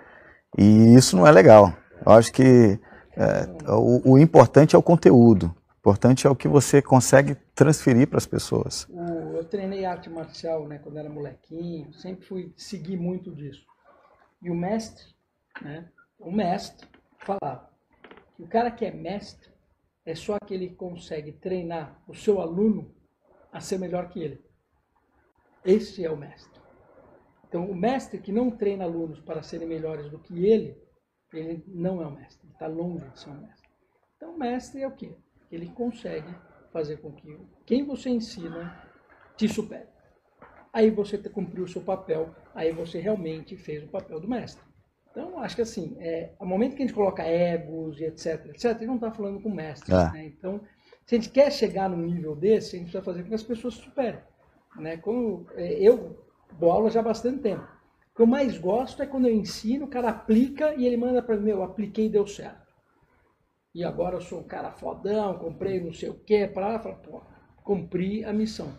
[0.57, 1.71] E isso não é legal.
[2.03, 2.79] Eu acho que
[3.15, 5.53] é, o, o importante é o conteúdo.
[5.87, 8.85] Importante é o que você consegue transferir para as pessoas.
[9.33, 13.65] Eu treinei arte marcial né, quando era molequinho, sempre fui seguir muito disso.
[14.41, 15.05] E o mestre,
[15.61, 16.85] né, o mestre
[17.19, 17.69] falava
[18.35, 19.49] que o cara que é mestre
[20.05, 22.93] é só aquele que consegue treinar o seu aluno
[23.49, 24.43] a ser melhor que ele.
[25.63, 26.59] Esse é o mestre.
[27.47, 30.77] Então, o mestre que não treina alunos para serem melhores do que ele,
[31.31, 33.69] ele não é o mestre, ele está longe de ser um mestre.
[34.17, 35.15] Então, o mestre é o quê?
[35.51, 36.33] Ele consegue
[36.71, 38.81] fazer com que quem você ensina
[39.35, 39.87] te supere.
[40.73, 44.61] Aí você cumpriu o seu papel, aí você realmente fez o papel do mestre.
[45.09, 48.65] Então, acho que assim, é, ao momento que a gente coloca egos e etc, etc,
[48.65, 49.89] a gente não está falando com mestres.
[49.89, 50.11] É.
[50.11, 50.25] Né?
[50.27, 50.61] Então,
[51.05, 53.41] se a gente quer chegar num nível desse, a gente precisa fazer com que as
[53.41, 54.19] pessoas se superem.
[54.75, 54.97] Né?
[54.97, 56.23] Quando, é, eu
[56.59, 57.63] dou aula já há bastante tempo.
[57.63, 61.21] O que eu mais gosto é quando eu ensino, o cara aplica e ele manda
[61.21, 62.66] para mim, eu apliquei e deu certo.
[63.77, 66.95] E agora eu sou um cara fodão, comprei não sei o quê, para lá, fala,
[66.95, 67.21] pô,
[67.63, 68.69] cumpri a missão.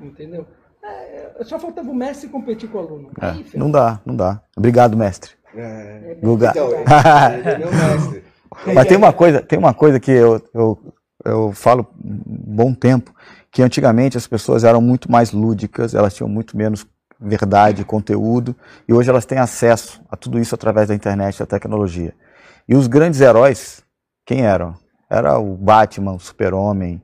[0.00, 0.48] Entendeu?
[0.82, 3.12] É, só faltava o mestre competir com o aluno.
[3.20, 4.42] É, Aí, não dá, não dá.
[4.56, 5.30] Obrigado, mestre.
[5.54, 6.18] É.
[6.20, 6.50] Guga.
[6.50, 8.24] Então, ele é meu mestre.
[8.74, 13.14] Mas tem uma coisa, tem uma coisa que eu, eu, eu falo um bom tempo,
[13.48, 16.84] que antigamente as pessoas eram muito mais lúdicas, elas tinham muito menos
[17.20, 18.56] verdade, conteúdo,
[18.88, 22.12] e hoje elas têm acesso a tudo isso através da internet, da tecnologia.
[22.68, 23.83] E os grandes heróis,
[24.24, 24.74] quem eram?
[25.08, 27.00] Era o Batman, o Super-Homem.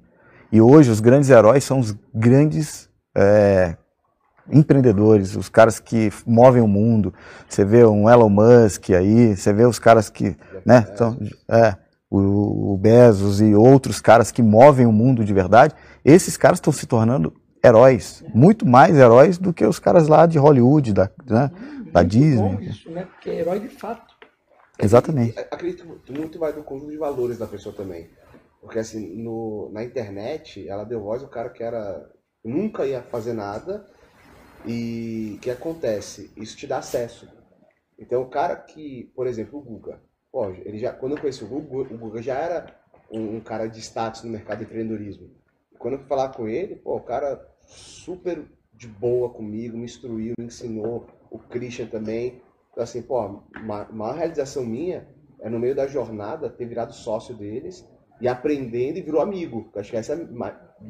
[0.51, 3.77] E hoje os grandes heróis são os grandes é,
[4.51, 7.15] empreendedores, os caras que movem o mundo.
[7.49, 11.19] Você vê um Elon Musk aí, você vê os caras que, né, são,
[11.49, 11.77] é,
[12.11, 15.75] o, o Bezos e outros caras que movem o mundo de verdade.
[16.05, 17.33] Esses caras estão se tornando
[17.65, 21.51] heróis, muito mais heróis do que os caras lá de Hollywood, da, né,
[21.93, 22.67] da Disney.
[22.67, 23.05] isso, né?
[23.05, 24.10] Porque é herói de fato.
[24.83, 25.39] Exatamente.
[25.51, 28.11] Acredito que muito vai do conjunto de valores da pessoa também.
[28.61, 32.11] Porque assim, no, na internet, ela deu voz ao cara que era
[32.45, 33.87] nunca ia fazer nada
[34.67, 36.31] e que acontece?
[36.37, 37.29] Isso te dá acesso.
[37.99, 40.01] Então o cara que, por exemplo, o Guga,
[40.31, 43.67] pô, ele já, quando eu conheci o Guga, o Guga já era um, um cara
[43.67, 45.31] de status no mercado de empreendedorismo.
[45.79, 50.35] Quando eu fui falar com ele, pô, o cara super de boa comigo, me instruiu,
[50.39, 52.43] me ensinou, o Christian também.
[52.81, 55.07] Então, assim, pô, a ma- maior realização minha
[55.39, 57.87] é no meio da jornada ter virado sócio deles
[58.23, 59.69] e aprendendo e virou amigo.
[59.75, 60.27] Eu acho que essa é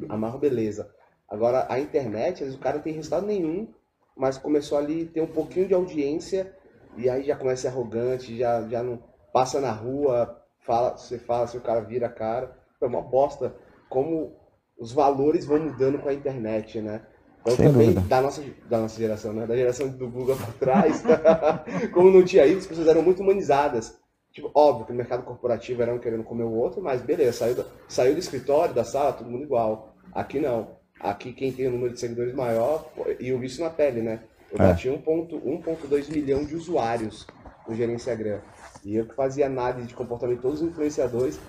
[0.07, 0.89] a maior beleza.
[1.27, 3.67] Agora, a internet, vezes o cara não tem resultado nenhum,
[4.15, 6.55] mas começou ali ter um pouquinho de audiência
[6.95, 11.17] e aí já começa a ser arrogante, já, já não passa na rua, fala, você
[11.17, 12.57] fala, se o cara vira a cara.
[12.81, 13.53] É uma bosta.
[13.89, 14.33] Como
[14.79, 17.05] os valores vão mudando com a internet, né?
[17.41, 18.07] Então Sem também dúvida.
[18.07, 19.47] da nossa, da nossa geração, né?
[19.47, 21.03] Da geração do Google para trás,
[21.91, 23.99] como não tinha isso, as pessoas eram muito humanizadas.
[24.31, 27.55] Tipo, óbvio que no mercado corporativo era um querendo comer o outro, mas beleza, saiu
[27.55, 29.95] do, saiu do escritório, da sala, todo mundo igual.
[30.13, 30.79] Aqui não.
[30.99, 32.89] Aqui quem tem o número de seguidores maior,
[33.19, 34.21] e eu vi isso na pele, né?
[34.51, 34.67] Eu É.
[34.67, 37.25] bati 1.2 milhão de usuários
[37.67, 38.39] no Gerenciagram.
[38.83, 41.39] E eu que fazia análise de comportamento de todos os influenciadores,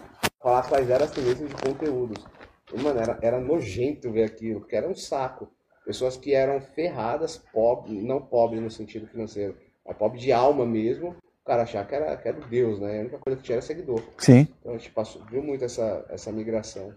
[0.42, 2.24] falar quais eram as tendências de conteúdos.
[2.72, 5.48] E, mano, era, era nojento ver aquilo, porque era um saco.
[5.84, 11.10] Pessoas que eram ferradas, pobres, não pobres no sentido financeiro, mas pobres de alma mesmo,
[11.10, 12.98] o cara achar que era, que era Deus, né?
[12.98, 14.00] A única coisa que tinha era seguidor.
[14.18, 16.92] Sim, Então a gente passou, viu muito essa, essa migração.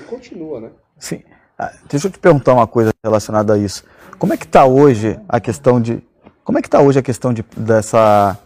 [0.00, 0.70] E continua, né?
[0.98, 1.22] sim.
[1.58, 3.84] Ah, Deixa eu te perguntar uma coisa relacionada a isso.
[4.18, 6.02] Como é que está hoje a questão de
[6.42, 8.38] como é que está hoje a questão de dessa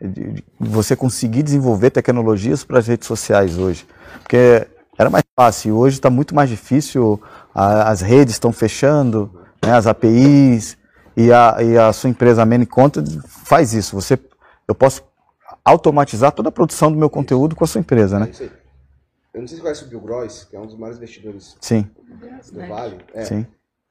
[0.00, 3.86] de, de você conseguir desenvolver tecnologias para as redes sociais hoje?
[4.20, 4.66] Porque
[4.98, 7.22] era mais fácil, e hoje está muito mais difícil.
[7.56, 9.32] A- as redes estão fechando,
[9.64, 10.76] né, as APIs
[11.16, 13.94] e a, e a sua empresa a Manycontent faz isso.
[13.96, 14.18] Você,
[14.68, 15.02] eu posso
[15.64, 18.28] automatizar toda a produção do meu conteúdo com a sua empresa, É né?
[18.30, 18.42] isso.
[19.32, 21.56] Eu não sei se você conhece o Bill Gross, que é um dos maiores investidores
[21.60, 21.90] Sim,
[22.52, 22.98] do Vale.
[23.14, 23.46] É, sim.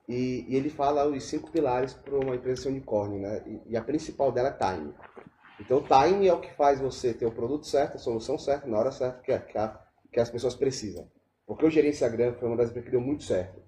[0.07, 3.41] E, e ele fala os cinco pilares para uma empresa ser unicórnio, né?
[3.47, 4.93] E, e a principal dela é time.
[5.59, 8.78] Então, time é o que faz você ter o produto certo, a solução certa, na
[8.78, 9.80] hora certa que, a- que, a-
[10.11, 11.07] que as pessoas precisam.
[11.46, 13.62] Porque o Gerenciagram foi uma das empresas que deu muito certo.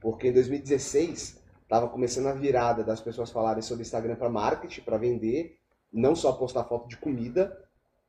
[0.00, 4.98] Porque em 2016 estava começando a virada das pessoas falarem sobre Instagram para marketing, para
[4.98, 5.56] vender,
[5.92, 7.56] não só postar foto de comida.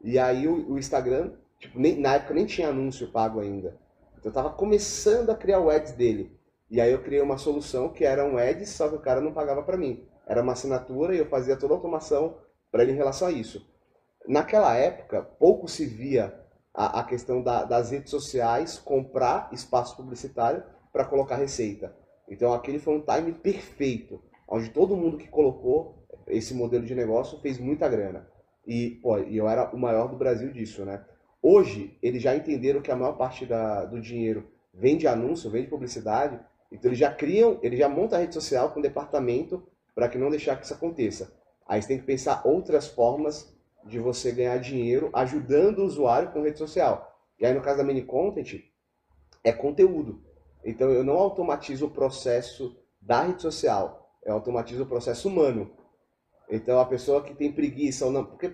[0.02, 3.78] E aí o, o Instagram, tipo, nem- na época nem tinha anúncio pago ainda.
[4.18, 6.38] Então estava começando a criar o ads dele.
[6.70, 9.32] E aí eu criei uma solução que era um ads, só que o cara não
[9.34, 10.06] pagava para mim.
[10.26, 12.38] Era uma assinatura e eu fazia toda a automação
[12.72, 13.66] para ele em relação a isso.
[14.28, 16.34] Naquela época, pouco se via
[16.74, 21.96] a, a questão da- das redes sociais comprar espaço publicitário para colocar receita.
[22.28, 25.96] Então aquele foi um time perfeito, onde todo mundo que colocou
[26.28, 28.28] esse modelo de negócio fez muita grana.
[28.66, 31.04] E, pô, eu era o maior do Brasil disso, né?
[31.42, 35.64] Hoje, eles já entenderam que a maior parte da- do dinheiro vem de anúncio, vem
[35.64, 36.40] de publicidade,
[36.72, 39.62] então eles já criam, eles já montam a rede social com departamento
[39.94, 41.34] para que não deixar que isso aconteça.
[41.68, 43.53] Aí você tem que pensar outras formas
[43.86, 47.14] de você ganhar dinheiro ajudando o usuário com rede social.
[47.40, 48.62] E aí no caso da mini content
[49.44, 50.24] é conteúdo.
[50.64, 55.72] Então eu não automatizo o processo da rede social, eu automatizo o processo humano.
[56.50, 58.54] Então a pessoa que tem preguiça ou não, porque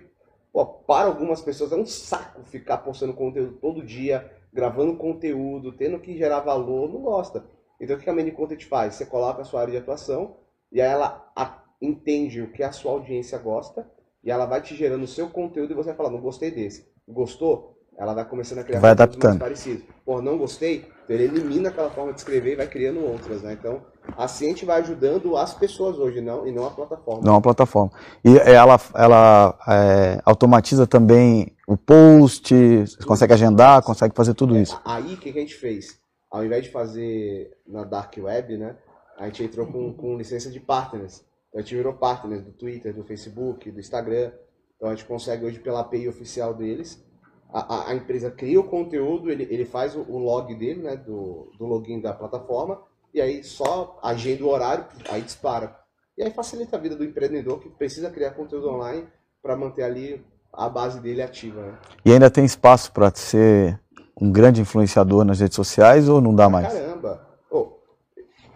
[0.52, 6.00] pô, para algumas pessoas é um saco ficar postando conteúdo todo dia, gravando conteúdo, tendo
[6.00, 7.46] que gerar valor, não gosta.
[7.80, 8.94] Então o que a mini content faz?
[8.94, 10.36] Você coloca a sua área de atuação
[10.72, 11.32] e aí ela
[11.80, 13.88] entende o que a sua audiência gosta
[14.22, 16.86] e ela vai te gerando o seu conteúdo e você vai falar, não gostei desse.
[17.08, 17.76] Gostou?
[17.98, 19.38] Ela vai começando a criar Vai adaptando.
[19.38, 19.84] parecidos.
[20.06, 20.86] Pô, não gostei?
[21.04, 23.52] Então ele elimina aquela forma de escrever e vai criando outras, né?
[23.52, 23.82] Então,
[24.16, 27.20] a gente vai ajudando as pessoas hoje, não, e não a plataforma.
[27.22, 27.90] Não é uma plataforma.
[28.24, 34.80] E ela, ela é, automatiza também o post, você consegue agendar, consegue fazer tudo isso.
[34.84, 36.00] Aí, o que, que a gente fez?
[36.30, 38.76] Ao invés de fazer na Dark Web, né?
[39.18, 41.22] A gente entrou com, com licença de partners.
[41.50, 44.32] Então, a gente virou partners do Twitter, do Facebook, do Instagram.
[44.76, 47.04] Então, a gente consegue hoje pela API oficial deles.
[47.52, 50.96] A, a- a empresa cria o conteúdo, ele, ele faz o, o log dele, né?
[50.96, 52.80] Do, do login da plataforma.
[53.12, 55.76] E aí, só agenda o horário, aí dispara.
[56.16, 59.06] E aí facilita a vida do empreendedor que precisa criar conteúdo online
[59.42, 61.60] para manter ali a base dele ativa.
[61.62, 61.78] Né?
[62.04, 63.80] E ainda tem espaço para ser
[64.20, 66.72] um grande influenciador nas redes sociais ou não dá mais?
[66.72, 67.26] Caramba!
[67.50, 67.72] Ô,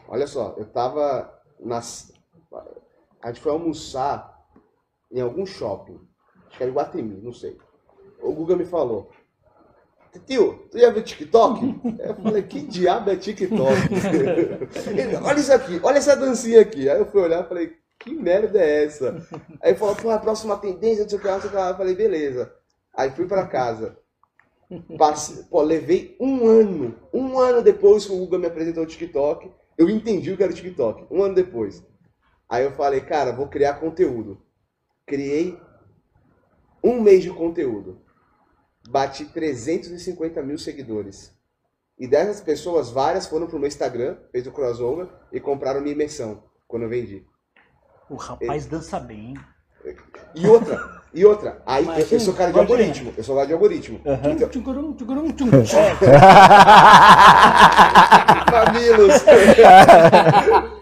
[0.08, 2.12] olha só, eu tava nas.
[3.24, 4.38] A gente foi almoçar
[5.10, 5.98] em algum shopping.
[6.46, 7.56] Acho que era Guatemi, não sei.
[8.20, 9.10] O Guga me falou.
[10.26, 11.80] Tio, tu já viu TikTok?
[12.00, 13.56] Eu falei, que diabo é TikTok?
[14.94, 16.86] Ele, olha isso aqui, olha essa dancinha aqui.
[16.86, 19.26] Aí eu fui olhar e falei, que merda é essa?
[19.62, 21.58] Aí ele falou, pô, a próxima tendência, não sei o que, não sei o que.
[21.58, 22.54] Eu falei, beleza.
[22.94, 23.96] Aí fui pra casa.
[24.98, 29.50] Passei, pô, levei um ano, um ano depois que o Guga me apresentou o TikTok,
[29.78, 31.82] eu entendi o que era o TikTok, um ano depois.
[32.48, 34.40] Aí eu falei, cara, vou criar conteúdo.
[35.06, 35.58] Criei
[36.82, 38.00] um mês de conteúdo.
[38.88, 41.32] Bati 350 mil seguidores.
[41.98, 46.42] E dessas pessoas, várias foram pro meu Instagram, fez o crossover e compraram minha imersão
[46.66, 47.24] quando eu vendi.
[48.10, 49.34] O rapaz dança bem.
[50.34, 53.36] E outra, e outra, aí Mas, eu, sou cara de pode ir, algoritmo, eu sou
[53.36, 54.00] cara de algoritmo.
[54.04, 54.48] Então,
[55.62, 55.76] tchum.
[58.50, 59.22] Mamilos!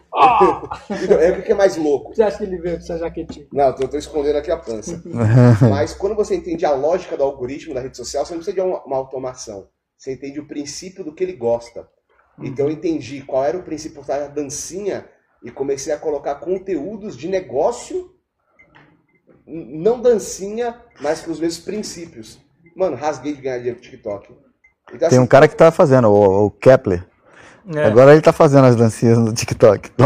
[0.91, 2.15] então, é o que é mais louco.
[2.15, 3.47] Você acha que ele veio com essa jaquetinha?
[3.53, 5.03] Não, eu tô, tô escondendo aqui a pança.
[5.69, 8.61] Mas quando você entende a lógica do algoritmo da rede social, você não precisa de
[8.61, 9.69] uma, uma automação.
[9.97, 11.89] Você entende o princípio do que ele gosta.
[12.41, 15.07] Então eu entendi qual era o princípio por trás da dancinha
[15.45, 18.15] e comecei a colocar conteúdos de negócio,
[19.47, 22.39] não dancinha, mas com os mesmos princípios.
[22.77, 24.33] Mano, rasguei de ganhar dinheiro com TikTok.
[24.89, 27.07] Então, Tem assim, um cara que tá fazendo, o, o Kepler.
[27.75, 27.85] É.
[27.85, 29.91] Agora ele tá fazendo as dancinhas no TikTok.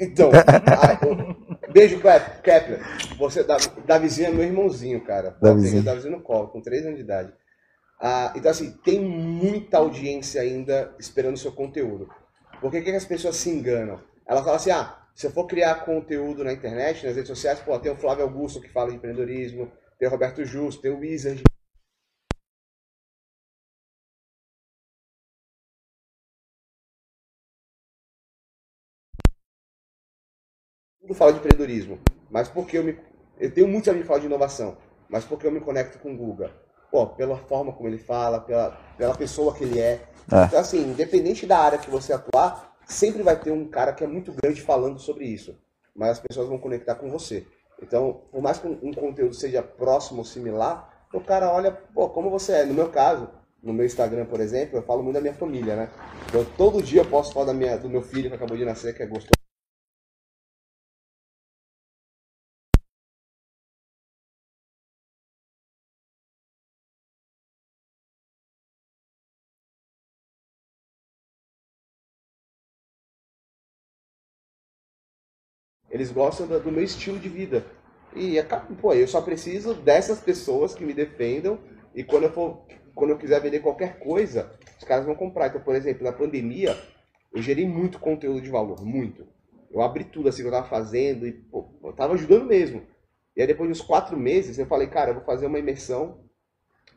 [0.00, 2.80] Então, a- beijo, Kep- Kepler.
[3.18, 5.28] Você, Da- Davizinho é meu irmãozinho, cara.
[5.28, 5.70] Eu Davizinho.
[5.72, 7.32] peguei o Davizinho no colo, com 3 anos de idade.
[8.00, 12.08] Ah, então, assim, tem muita audiência ainda esperando o seu conteúdo.
[12.60, 14.00] Por que, que as pessoas se enganam?
[14.26, 17.76] Elas falam assim, ah, se eu for criar conteúdo na internet, nas redes sociais, pô,
[17.78, 21.42] tem o Flávio Augusto que fala de empreendedorismo, tem o Roberto Justo, tem o Wizard.
[31.14, 31.98] Fala de empreendedorismo,
[32.30, 32.98] mas porque eu me...
[33.38, 34.76] Eu tenho muitos amigos que falam de inovação,
[35.08, 36.50] mas porque eu me conecto com o Guga?
[36.90, 40.04] Pô, pela forma como ele fala, pela, pela pessoa que ele é.
[40.30, 40.44] É.
[40.44, 44.06] Então, assim, independente da área que você atuar, sempre vai ter um cara que é
[44.06, 45.58] muito grande falando sobre isso.
[45.94, 47.46] Mas as pessoas vão conectar com você.
[47.82, 52.30] Então, por mais que um, conteúdo seja próximo ou similar, o cara olha, pô, como
[52.30, 52.64] você é.
[52.64, 53.28] No meu caso,
[53.62, 55.90] no meu Instagram, por exemplo, eu falo muito da minha família, né?
[56.32, 58.94] Eu todo dia eu posto falar da minha, do meu filho que acabou de nascer,
[58.94, 59.32] que é gostoso.
[76.02, 77.64] Eles gostam do, meu estilo de vida.
[78.12, 81.60] E, acaba- pô, eu só preciso dessas pessoas que me defendam.
[81.94, 85.46] E quando eu for, quando eu quiser vender qualquer coisa, os caras vão comprar.
[85.46, 86.76] Então, por exemplo, na pandemia,
[87.32, 89.24] eu gerei muito conteúdo de valor, muito.
[89.70, 92.82] Eu abri tudo assim que eu tava fazendo e, pô, eu tava ajudando mesmo.
[93.36, 96.18] E aí, depois de uns quatro meses, eu falei, cara, eu vou fazer uma imersão,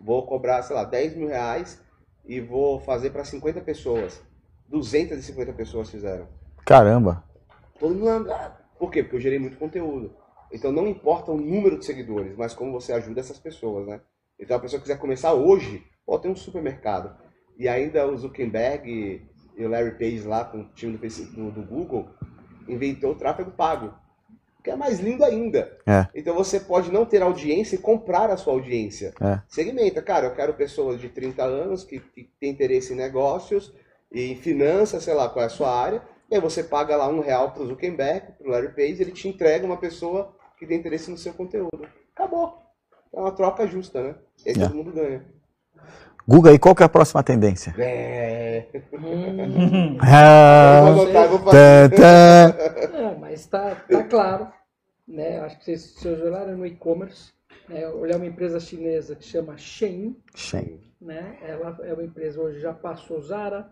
[0.01, 1.79] vou cobrar, sei lá, 10 mil reais
[2.25, 4.19] e vou fazer para 50 pessoas.
[4.67, 6.27] 250 pessoas fizeram.
[6.65, 7.23] Caramba.
[7.79, 8.31] Todo mundo.
[8.31, 9.03] ah, Por quê?
[9.03, 10.13] Porque eu gerei muito conteúdo.
[10.51, 14.01] Então não importa o número de seguidores, mas como você ajuda essas pessoas, né?
[14.39, 17.15] Então a pessoa que quiser começar hoje, pô, tem um supermercado.
[17.57, 19.21] E ainda o Zuckerberg
[19.57, 22.09] e, o Larry Page lá, com o time do, do Google,
[22.67, 23.93] inventou o tráfego pago.
[24.61, 25.77] Que é mais lindo ainda.
[25.85, 26.07] É.
[26.13, 29.13] Então você pode não ter audiência e comprar a sua audiência.
[29.21, 29.39] É.
[29.47, 33.73] Segmenta, cara, eu quero pessoas de 30 anos que, que têm interesse em negócios
[34.11, 36.01] e em finanças, sei lá, qual é a sua área.
[36.29, 39.65] E aí você paga lá um real pro Zuckerberg, pro Larry Page, ele te entrega
[39.65, 41.87] uma pessoa que tem interesse no seu conteúdo.
[42.15, 42.57] Acabou.
[43.13, 44.15] É uma troca justa, né?
[44.45, 44.59] E aí É.
[44.67, 45.25] todo mundo ganha.
[46.27, 47.73] Guga, e qual que é a próxima tendência?
[47.77, 48.65] É.
[48.93, 51.39] Hum, Ah, Eu vou eu vou
[52.91, 54.51] não, mas tá, tá claro.
[55.07, 55.39] Né?
[55.41, 57.31] Acho que vocês, se vocês olharem no e-commerce,
[57.69, 57.87] né?
[57.89, 60.81] olhar uma empresa chinesa que chama Shein, Shen.
[60.99, 61.37] né?
[61.43, 63.71] Ela é uma empresa hoje já passou Zara,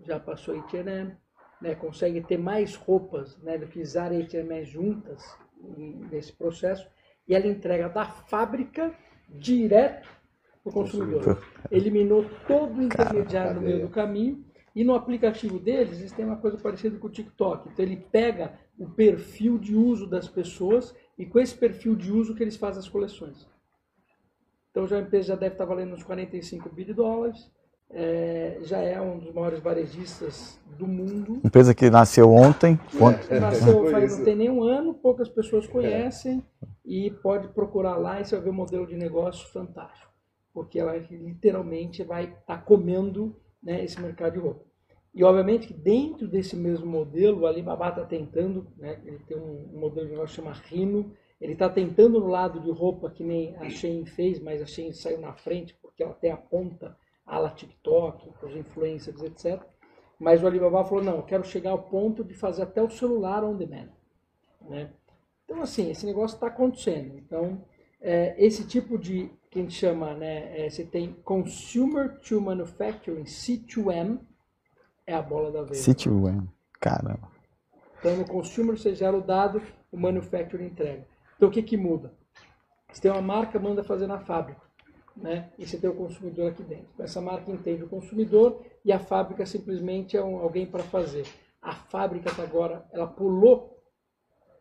[0.00, 1.16] já passou H&M,
[1.64, 1.74] né?
[1.74, 3.56] Consegue ter mais roupas, né?
[3.56, 5.24] Do que Zara e H&M juntas
[6.10, 6.86] nesse processo
[7.26, 8.94] e ela entrega da fábrica
[9.30, 10.06] direto
[10.62, 11.42] para o consumidor.
[11.70, 14.44] Eliminou todo o intermediário no meio do caminho
[14.76, 17.70] e no aplicativo deles eles têm uma coisa parecida com o TikTok.
[17.70, 22.34] Então ele pega o perfil de uso das pessoas e com esse perfil de uso
[22.34, 23.48] que eles fazem as coleções.
[24.70, 27.50] Então já a empresa já deve estar valendo uns 45 bilhões de dólares.
[27.90, 31.40] É, já é um dos maiores varejistas do mundo.
[31.44, 32.78] Empresa que nasceu ontem.
[33.00, 33.28] ontem.
[33.28, 36.42] Que nasceu faz, não tem nenhum ano, poucas pessoas conhecem
[36.84, 40.12] e pode procurar lá e você vai ver um modelo de negócio fantástico,
[40.52, 44.64] porque ela literalmente vai estar comendo né, esse mercado de roupa.
[45.14, 49.70] E obviamente que dentro desse mesmo modelo, o Alibaba está tentando, né, ele tem um,
[49.72, 53.22] um modelo de negócio que chama Rino, ele está tentando no lado de roupa que
[53.22, 56.96] nem a Shein fez, mas a Shein saiu na frente porque ela tem a ponta
[57.26, 59.62] a la TikTok, os influencers, etc.
[60.18, 63.44] Mas o Alibaba falou, não, eu quero chegar ao ponto de fazer até o celular
[63.44, 63.88] on demand.
[64.62, 64.90] Né?
[65.44, 67.18] Então, assim, esse negócio está acontecendo.
[67.18, 67.64] Então,
[68.00, 73.24] é, esse tipo de, que a gente chama, né, é, você tem Consumer to Manufacturing,
[73.24, 74.20] C2M,
[75.06, 75.78] é a bola da vez.
[75.78, 76.48] City One.
[76.80, 77.30] Caramba.
[77.98, 81.06] Então, no consumer você gera o dado, o manufacturing entrega.
[81.36, 82.12] Então, o que, que muda?
[82.92, 84.60] Você tem uma marca, manda fazer na fábrica.
[85.16, 85.52] Né?
[85.58, 86.88] E você tem o consumidor aqui dentro.
[86.98, 91.24] Essa marca entende o consumidor e a fábrica simplesmente é um- alguém para fazer.
[91.62, 93.80] A fábrica tá agora, ela pulou,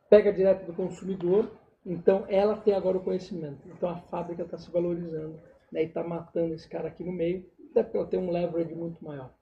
[0.09, 1.49] pega direto do consumidor,
[1.85, 3.67] então ela tem agora o conhecimento.
[3.67, 5.39] Então a fábrica está se valorizando
[5.71, 5.83] né?
[5.83, 9.03] e está matando esse cara aqui no meio, até porque ela tem um leverage muito
[9.03, 9.33] maior.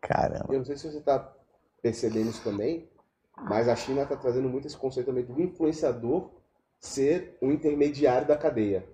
[0.00, 0.46] Caramba.
[0.52, 1.32] Eu não sei se você está
[1.82, 2.88] percebendo isso também,
[3.36, 6.30] mas a China está trazendo muito esse conceito também do influenciador
[6.78, 8.86] ser um intermediário da cadeia.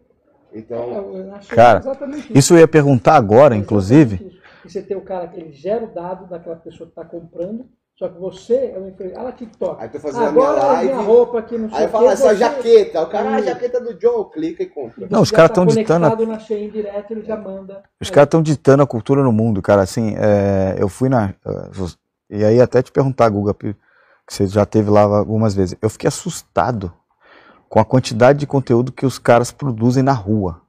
[0.53, 4.17] Então, É, acho Cara, exatamente Isso eu ia perguntar agora, inclusive.
[4.17, 4.41] Isso.
[4.65, 7.67] E você tem o cara que ele gera o dado daquela pessoa que está comprando,
[7.97, 9.21] só que você é o influenciador.
[9.21, 9.83] Ah, lá, TikTok.
[9.83, 13.03] aí tô fazendo a minha Agora a live, roupa aqui no aí fala essa jaqueta,
[13.03, 13.49] o cara, ah, a Isso.
[13.49, 15.07] jaqueta do Joe, clica e compra.
[15.11, 17.83] Não, os caras tão ditando a- na Shein direto, ele já manda.
[18.01, 19.83] Os caras estão ditando a cultura no mundo, cara.
[19.83, 21.31] Assim, é, eu fui na.
[21.45, 21.71] eh,
[22.31, 23.75] E aí, até te perguntar, Guga, que
[24.29, 25.77] você já teve lá algumas vezes.
[25.83, 26.93] Eu fiquei assustado
[27.71, 30.61] com a quantidade de conteúdo que os caras produzem na rua.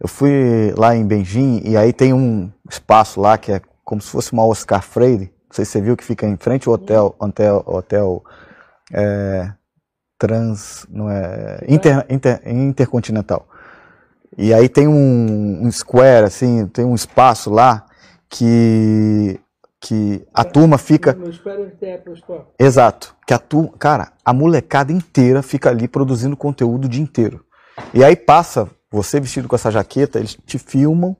[0.00, 4.08] Eu fui lá em Benjim e aí tem um espaço lá que é como se
[4.10, 5.32] fosse uma Oscar Freire.
[5.48, 8.24] Não sei se você viu que fica em frente ao hotel, hotel, hotel
[8.92, 9.52] é,
[10.18, 13.46] trans, não é, inter, inter- intercontinental.
[14.36, 17.86] E aí tem um, um square, assim, tem um espaço lá
[18.28, 19.38] que,
[19.80, 21.14] que a turma fica.
[22.58, 23.16] Exato.
[23.26, 27.44] Que a turma, cara, a molecada inteira fica ali produzindo conteúdo o dia inteiro.
[27.94, 31.16] E aí passa, você vestido com essa jaqueta, eles te filmam,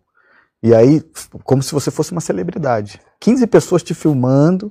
[0.62, 1.02] e aí,
[1.42, 3.00] como se você fosse uma celebridade.
[3.18, 4.70] 15 pessoas te filmando,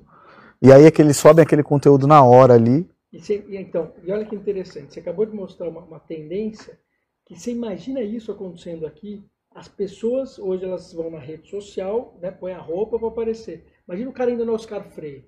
[0.62, 2.88] e aí é que eles sobem aquele conteúdo na hora ali.
[3.12, 6.78] E, você- e então, e olha que interessante, você acabou de mostrar uma, uma tendência
[7.26, 9.26] que você imagina isso acontecendo aqui.
[9.56, 13.66] As pessoas, hoje elas vão na rede social, né, põe a roupa para aparecer.
[13.90, 15.26] Imagina o cara indo no Oscar Freire.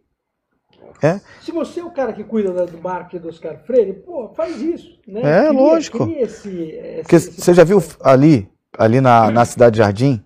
[1.01, 1.19] É.
[1.41, 4.61] Se você é o cara que cuida da- do marketing do Oscar Freire, pô, faz
[4.61, 4.99] isso.
[5.07, 5.21] Né?
[5.21, 6.05] É, Cria- lógico.
[6.05, 8.47] cria esse, esse- Porque esse- você já viu ali,
[8.77, 10.23] ali na, na Cidade Jardim,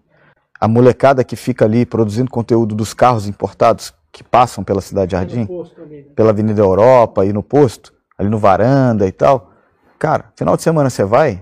[0.60, 5.46] a molecada que fica ali produzindo conteúdo dos carros importados que passam pela Cidade Jardim?
[5.46, 6.04] posto né?
[6.14, 9.52] pela Avenida Europa e no posto, ali no varanda e tal.
[9.98, 11.42] Cara, final de semana você vai,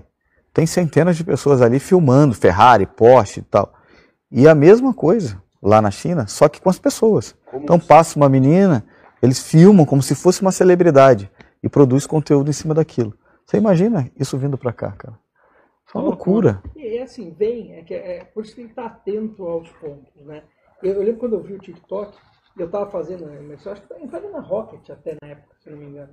[0.52, 3.72] tem centenas de pessoas ali filmando Ferrari, Porsche e tal.
[4.30, 7.34] E a mesma coisa lá na China, só que com as pessoas.
[7.50, 8.84] Como Então passa uma menina,
[9.22, 11.30] eles filmam como se fosse uma celebridade
[11.62, 13.16] e produz conteúdo em cima daquilo.
[13.46, 15.18] Você imagina isso vindo pra cá, cara?
[15.86, 16.62] Isso é uma loucura.
[16.76, 19.68] E é assim, vem, é, que é por isso que tem que estar atento aos
[19.70, 20.42] pontos, né?
[20.82, 22.16] Eu, eu lembro quando eu vi o TikTok,
[22.58, 25.70] eu estava fazendo, mas eu acho que eu estava na Rocket até na época, se
[25.70, 26.12] não me engano.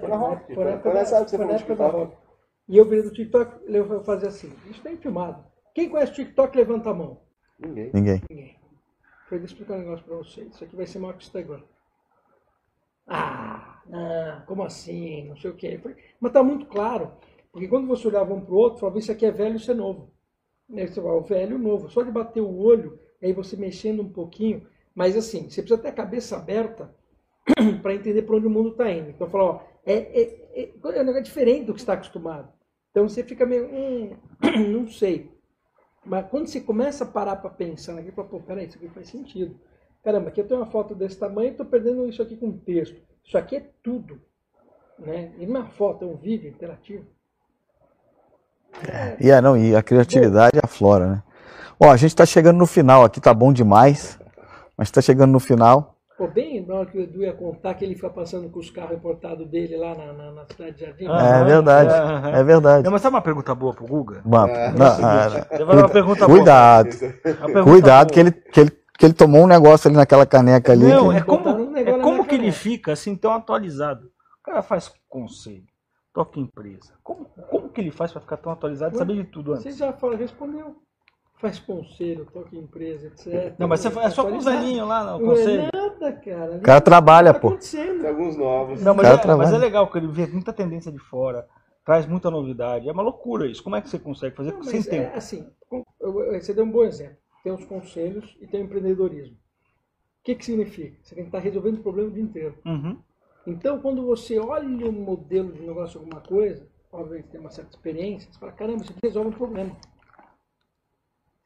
[0.00, 1.88] Foi na Rocket, Foi na época da- foi época da.
[1.88, 2.18] Rocket.
[2.68, 5.44] E eu virei do TikTok, eu fazia assim, isso tem filmado.
[5.74, 7.20] Quem conhece o TikTok, levanta a mão.
[7.58, 7.90] Ninguém.
[7.92, 8.22] Ninguém.
[8.30, 8.56] Ninguém.
[9.32, 10.54] Eu explicar um negócio pra vocês.
[10.54, 11.64] Isso aqui vai ser maior que o.
[13.06, 15.26] Ah, não, como assim?
[15.26, 17.12] Não sei o falei, Mas tá muito claro.
[17.50, 20.10] Porque quando você olhava um pro outro, falava, isso aqui é velho, isso é novo.
[20.70, 21.88] Aí você fala, o velho e o novo.
[21.88, 24.66] Só de bater o olho, aí você mexendo um pouquinho.
[24.94, 26.94] Mas assim, você precisa ter a cabeça aberta
[27.82, 29.10] para entender para onde o mundo está indo.
[29.10, 32.52] Então, falar, ó, é, é, é, é um diferente do que está acostumado.
[32.90, 34.16] Então você fica meio, hum,
[34.70, 35.30] não sei.
[36.04, 39.08] Mas quando você começa a parar para pensar naquilo, fala, pô, peraí, isso aqui faz
[39.08, 39.54] sentido.
[40.02, 42.96] Caramba, aqui eu tenho uma foto desse tamanho e estou perdendo isso aqui com texto.
[43.24, 44.20] Isso aqui é tudo.
[44.98, 45.32] Né?
[45.38, 47.06] E é uma foto, é um vídeo interativo.
[49.20, 51.22] E, é, não, e a criatividade aflora, né?
[51.78, 54.18] Ó, a gente está chegando no final aqui, tá bom demais,
[54.76, 55.91] mas está chegando no final.
[56.16, 58.70] Pô, bem na hora que o Edu ia contar que ele fica passando com os
[58.70, 61.06] carros importados dele lá na, na, na cidade de Jardim.
[61.08, 61.38] Ah.
[61.40, 62.28] É verdade, aham.
[62.30, 62.84] é verdade.
[62.84, 64.22] Não, mas sabe uma pergunta boa pro Guga?
[64.24, 66.38] Uma- É, não, é o uma pergunta boa.
[66.38, 66.88] cuidado,
[67.22, 68.12] pergunta cuidado boa.
[68.14, 70.86] que ele, que, ele, que ele tomou um negócio ali naquela caneca ali.
[70.86, 74.06] Não, que- é como, um é como que ele fica assim tão atualizado.
[74.40, 75.64] O cara faz conselho,
[76.12, 76.92] toca empresa.
[77.02, 79.78] Como, como que ele faz para ficar tão atualizado e saber de tudo Você antes?
[79.78, 80.76] já falou, respondeu.
[81.40, 83.54] faz conselho, toca em empresa, etc.
[83.58, 85.70] Não, mas você é só com os velhinhos lá no Não é conselho.
[86.02, 86.56] Nada, cara.
[86.56, 87.56] O cara trabalha, tá pô.
[87.56, 88.82] Tem alguns novos.
[88.82, 89.50] Não, mas Cara é, trabalha.
[89.50, 91.46] mas é legal, porque ele vê muita tendência de fora,
[91.84, 92.88] traz muita novidade.
[92.88, 93.62] É uma loucura isso.
[93.62, 95.14] Como é que você consegue fazer Não, sem mas tempo?
[95.14, 95.46] é assim,
[96.40, 97.16] você deu um bom exemplo.
[97.42, 99.34] Tem os conselhos e tem o empreendedorismo.
[99.34, 100.96] O que, que significa?
[101.02, 102.54] Você tem que estar resolvendo o problema o dia inteiro.
[102.64, 102.96] Uhum.
[103.44, 108.30] Então, quando você olha um modelo de negócio, alguma coisa, obviamente tem uma certa experiência,
[108.30, 109.76] você fala, caramba, isso aqui resolve um problema.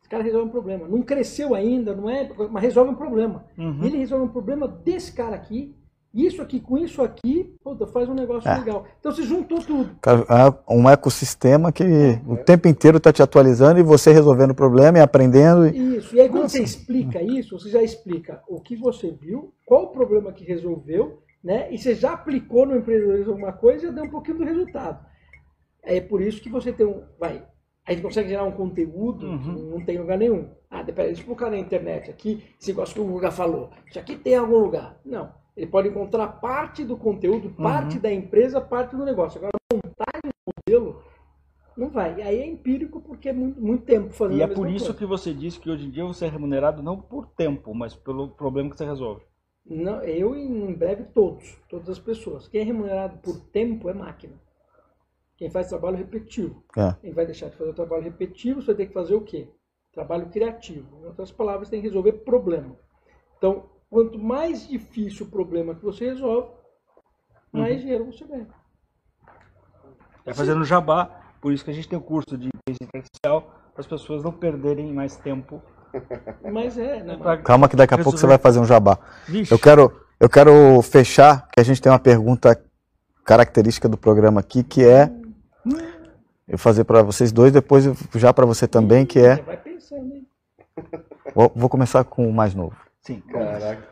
[0.07, 0.87] Esse cara resolve um problema.
[0.87, 3.45] Não cresceu ainda, não é, mas resolve um problema.
[3.59, 3.83] Uhum.
[3.83, 5.75] Ele resolve um problema desse cara aqui,
[6.15, 8.57] isso aqui com isso aqui, puta, faz um negócio É.
[8.57, 8.85] legal.
[9.01, 9.97] Então você juntou tudo.
[10.01, 10.21] Cara,
[10.69, 11.83] é um ecossistema que
[12.25, 15.67] o tempo inteiro está te atualizando e você resolvendo o problema e aprendendo.
[15.67, 16.15] e- Isso.
[16.15, 19.89] E aí quando você explica isso, você já explica o que você viu, qual o
[19.89, 21.67] problema que resolveu, né?
[21.75, 25.05] E você já aplicou no empreendedorismo alguma coisa e já deu um pouquinho do resultado.
[25.83, 27.03] É por isso que você tem um.
[27.19, 27.43] Vai.
[27.87, 30.51] A gente consegue gerar um conteúdo que não tem em lugar nenhum.
[30.69, 33.71] Ah, depende, deixa eu colocar na internet aqui, esse negócio que o Guga falou.
[33.89, 34.99] Isso aqui tem em algum lugar.
[35.05, 35.33] Não.
[35.57, 39.39] Ele pode encontrar parte do conteúdo, parte da empresa, parte do negócio.
[39.39, 41.03] Agora, montagem do modelo,
[41.77, 42.19] não vai.
[42.19, 44.99] E aí é empírico porque é muito, muito tempo fazendo E é por isso coisa.
[44.99, 48.29] que você disse que hoje em dia você é remunerado não por tempo, mas pelo
[48.29, 49.23] problema que você resolve.
[49.65, 52.49] Não, eu e em breve todos, todas as pessoas.
[52.49, 54.35] Quem é remunerado por tempo é máquina.
[55.37, 56.65] Quem faz trabalho repetitivo.
[56.77, 56.95] É.
[57.01, 59.49] Quem vai deixar de fazer o trabalho repetitivo, você vai ter que fazer o quê?
[59.93, 60.99] Trabalho criativo.
[61.03, 62.75] Em outras palavras, tem que resolver problema.
[63.37, 66.49] Então, quanto mais difícil o problema que você resolve,
[67.53, 68.49] mais dinheiro você ganha.
[70.25, 71.11] É fazendo jabá,
[71.41, 74.33] por isso que a gente tem o curso de inteligência artificial, para as pessoas não
[74.33, 75.63] perderem mais tempo.
[76.53, 77.17] Mas é, né?
[77.17, 78.99] pra- Calma que daqui a pouco você vai fazer um jabá.
[79.29, 82.61] Vixe, Eu quero, eu quero fechar, que a gente tem uma pergunta
[83.25, 85.11] característica do programa aqui, que é
[86.49, 90.15] eu fazer para vocês dois, depois já para você também, que é Você vai pensando,
[90.15, 90.27] hein?
[91.35, 92.77] vou, vou começar com o mais novo.
[93.03, 93.21] sim.
[93.31, 93.83] Caraca,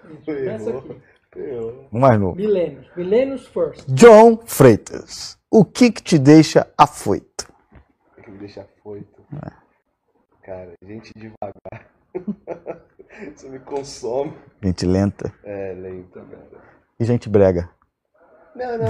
[1.36, 1.88] errou.
[1.90, 2.36] O mais novo.
[2.36, 2.86] Milênios.
[2.96, 3.84] Milênios first.
[3.88, 7.46] John Freitas, o que que te deixa afoito?
[8.14, 9.22] Tem que me deixar foito.
[10.42, 11.88] Cara, gente devagar.
[13.34, 14.32] Isso me consome.
[14.62, 16.62] Gente lenta É, lento, cara.
[17.00, 17.68] e gente brega.
[18.54, 18.86] Não, não.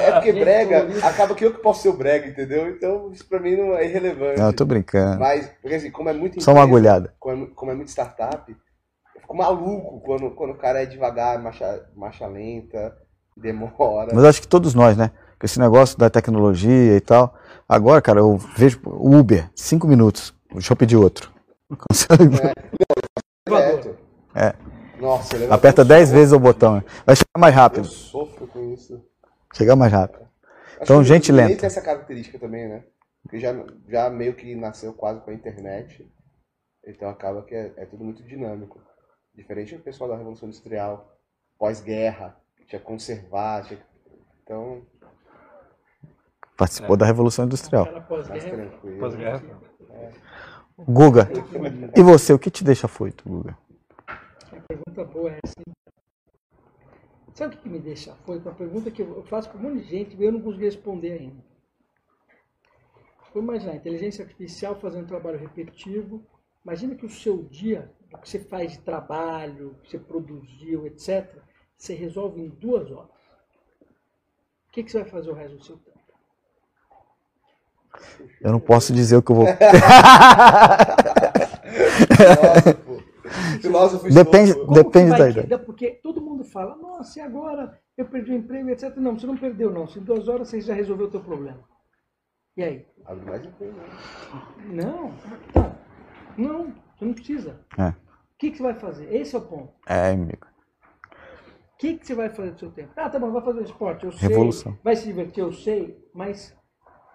[0.00, 2.68] É porque brega, acaba que eu que posso ser o brega, entendeu?
[2.68, 4.40] Então isso pra mim não é irrelevante.
[4.40, 5.20] Não, eu tô brincando.
[5.20, 7.14] Mas, porque assim, como é muito Só uma agulhada.
[7.18, 8.50] Como é, como é muito startup,
[9.14, 12.96] eu fico maluco quando, quando o cara é devagar, marcha, marcha lenta,
[13.36, 14.12] demora.
[14.14, 15.10] Mas acho que todos nós, né?
[15.38, 17.34] Com esse negócio da tecnologia e tal.
[17.68, 20.34] Agora, cara, eu vejo o Uber, cinco minutos.
[20.52, 21.30] Deixa eu pedir outro.
[23.46, 23.96] Direto.
[24.34, 24.54] É.
[25.02, 26.76] Nossa, ele Aperta dez vezes o botão.
[26.76, 26.84] né?
[27.04, 27.84] Vai chegar mais Eu rápido.
[27.86, 29.04] sofro com isso.
[29.52, 30.22] Chegar mais rápido.
[30.22, 31.56] Acho Então, gente lenta.
[31.56, 32.84] tem essa característica também, né?
[33.22, 33.52] Porque já,
[33.88, 36.08] já meio que nasceu quase com a internet.
[36.86, 38.80] Então acaba que é, é tudo muito dinâmico.
[39.34, 41.16] Diferente do pessoal da Revolução Industrial,
[41.58, 43.84] pós-guerra, que tinha que conservar, tinha que...
[44.42, 44.82] Então,
[46.56, 47.86] Participou da Revolução Industrial.
[48.08, 48.50] Pós-guerra.
[48.50, 48.98] tranquilo.
[49.00, 49.42] Pós-guerra.
[50.78, 51.28] Guga,
[51.96, 53.56] e você, o que te deixa afoito, Guga?
[54.72, 55.74] Pergunta boa essa, hein?
[57.34, 58.14] Sabe o que me deixa?
[58.24, 60.64] Foi uma pergunta que eu faço para um monte de gente e eu não consegui
[60.64, 61.44] responder ainda.
[63.34, 66.24] Vamos imaginar, inteligência artificial fazendo trabalho repetitivo.
[66.64, 70.86] Imagina que o seu dia, o que você faz de trabalho, o que você produziu,
[70.86, 71.36] etc.,
[71.76, 73.10] você resolve em duas horas.
[74.68, 75.98] O que, que você vai fazer o resto do seu tempo?
[78.40, 79.46] Eu não posso dizer o que eu vou.
[82.16, 82.91] Filósofo.
[83.60, 84.54] Filósofo Depende.
[84.54, 85.58] Como depende da ideia.
[85.58, 88.96] Porque todo mundo fala, nossa, e agora eu perdi o emprego, etc.
[88.96, 89.86] Não, você não perdeu, não.
[89.86, 91.60] Se em duas horas você já resolveu o teu problema.
[92.56, 92.86] E aí?
[93.04, 94.84] Abre mais emprego, né?
[94.84, 95.12] Não,
[95.52, 95.76] tá.
[96.36, 97.60] Não, você não precisa.
[97.78, 97.88] É.
[97.88, 97.94] O
[98.38, 99.14] que, que você vai fazer?
[99.14, 99.72] Esse é o ponto.
[99.86, 100.46] É, amigo.
[101.74, 102.92] O que, que você vai fazer do seu tempo?
[102.96, 104.28] Ah, tá bom, vai fazer um esporte, eu sei.
[104.28, 104.78] Revolução.
[104.84, 105.98] Vai se divertir, eu sei.
[106.14, 106.56] Mas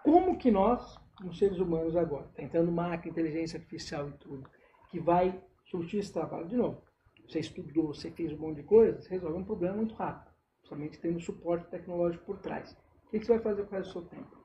[0.03, 4.49] como que nós, como seres humanos agora, tentando máquina, inteligência artificial e tudo,
[4.89, 5.39] que vai
[5.70, 6.82] surtir esse trabalho de novo?
[7.28, 10.32] Você estudou, você fez um monte de coisa, você resolve um problema muito rápido.
[10.63, 12.76] Somente tendo suporte tecnológico por trás.
[13.05, 14.38] O que, você vai fazer com o resto do seu tempo?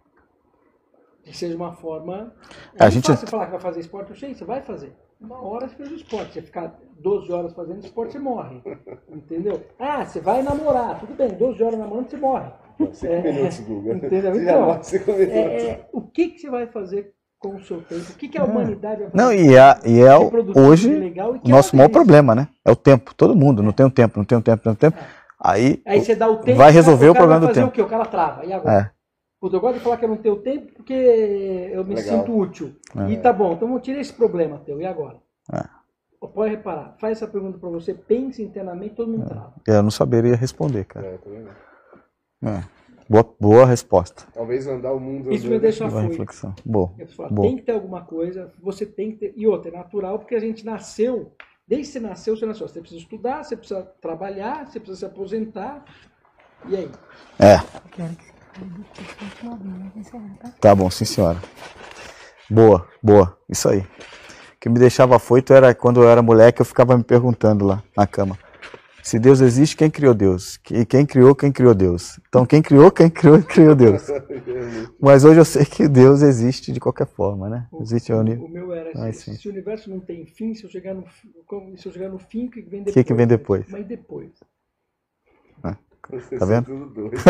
[1.24, 2.34] Que seja uma forma.
[2.78, 4.96] A É gente- fácil você falar que vai fazer esporte, eu sei, você vai fazer.
[5.20, 6.32] Uma hora você fez o esporte.
[6.34, 8.60] Você ficar 12 horas fazendo esporte, você morre.
[9.08, 9.64] Entendeu?
[9.78, 12.50] Ah, você vai namorar, tudo bem, 12 horas namorando, você morre.
[12.92, 13.94] Cinco É, minutos, Guga.
[13.94, 14.34] Entendeu?
[14.42, 14.70] Então,
[15.14, 18.12] é, é, o que, que você vai fazer com o seu tempo?
[18.12, 19.22] O que, que a humanidade vai fazer?
[19.24, 20.30] Não, e é, e é o-
[20.60, 22.48] hoje legal e que o nosso é maior problema, né?
[22.64, 23.12] É o tempo.
[23.14, 25.04] Todo mundo não tem um tempo, não tem um tempo, não tem um tempo.
[25.40, 26.56] Aí, Aí você dá o tempo.
[26.56, 27.72] Vai resolver o problema do vai fazer tempo.
[27.72, 27.82] o quê?
[27.82, 28.44] O cara trava.
[28.46, 28.78] E agora?
[28.78, 28.90] é.
[29.40, 32.18] Puta, eu gosto de falar que eu não tenho tempo porque eu me Legal.
[32.20, 32.76] sinto útil.
[32.96, 33.10] É.
[33.10, 34.80] E tá bom, então eu tirei esse problema teu.
[34.80, 35.16] E agora?
[35.52, 35.64] É.
[36.32, 39.52] Pode reparar, faz essa pergunta pra você, pense internamente, todo mundo trava.
[39.66, 41.18] Eu não saberia responder, cara.
[42.42, 42.48] É?
[42.48, 42.62] É.
[43.08, 44.24] Boa, boa resposta.
[44.32, 45.32] Talvez andar o mundo.
[45.32, 46.10] Isso me deixa Boa afoito.
[46.10, 46.54] reflexão.
[46.64, 46.90] Boa.
[47.30, 47.48] Boa.
[47.48, 49.34] tem que ter alguma coisa, você tem que ter.
[49.36, 51.32] E outra, é natural, porque a gente nasceu,
[51.66, 52.68] desde que você nasceu, você nasceu.
[52.68, 55.84] Você precisa estudar, você precisa trabalhar, você precisa se aposentar.
[56.68, 56.90] E aí?
[57.38, 57.58] É,
[59.96, 60.52] encerra, tá?
[60.60, 61.40] tá bom, sim senhora.
[62.50, 63.36] Boa, boa.
[63.48, 63.80] Isso aí.
[63.80, 63.86] O
[64.60, 68.06] que me deixava afoito era quando eu era moleque, eu ficava me perguntando lá na
[68.06, 68.38] cama.
[69.02, 70.60] Se Deus existe, quem criou Deus?
[70.70, 72.20] E quem criou, quem criou Deus?
[72.28, 74.06] Então, quem criou, quem criou, criou Deus.
[75.00, 77.66] Mas hoje eu sei que Deus existe de qualquer forma, né?
[77.72, 78.36] O, Existe a o, uni...
[78.36, 79.34] o meu era Ah, assim, sim.
[79.36, 81.04] se o universo não tem fim, se eu chegar no,
[81.76, 82.94] se eu chegar no fim, o que vem O depois?
[82.94, 83.66] que, que vem depois?
[83.68, 84.30] Mas depois.
[86.10, 86.64] Vocês Tá são vendo?
[86.66, 87.16] tudo doido.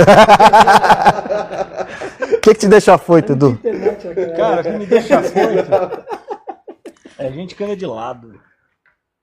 [2.36, 3.50] O que, que te deixa afoito, Edu?
[3.50, 5.70] internet naquela Cara, o que me deixa afoito
[7.18, 8.40] é gente que anda de lado.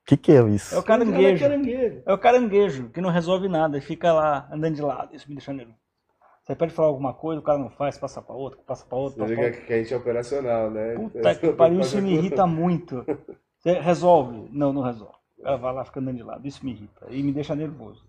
[0.09, 0.79] O que, que é É isso?
[0.79, 1.43] o caranguejo.
[1.43, 2.01] Caranguejo.
[2.03, 5.15] É o caranguejo que não resolve nada e fica lá andando de lado.
[5.15, 5.77] Isso me deixa nervoso.
[6.43, 9.23] Você pede falar alguma coisa, o cara não faz, passa pra outro, passa pra outro,
[9.23, 9.61] Você pra outro.
[9.61, 10.95] que a gente é operacional, né?
[10.95, 13.05] Puta que pariu, isso me irrita muito.
[13.59, 14.49] Você resolve?
[14.51, 15.13] Não, não resolve.
[15.37, 16.47] O cara vai lá fica andando de lado.
[16.47, 18.03] Isso me irrita e me deixa nervoso.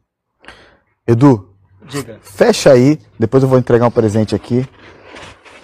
[1.06, 4.66] Edu, Diga, fecha aí, depois eu vou entregar um presente aqui.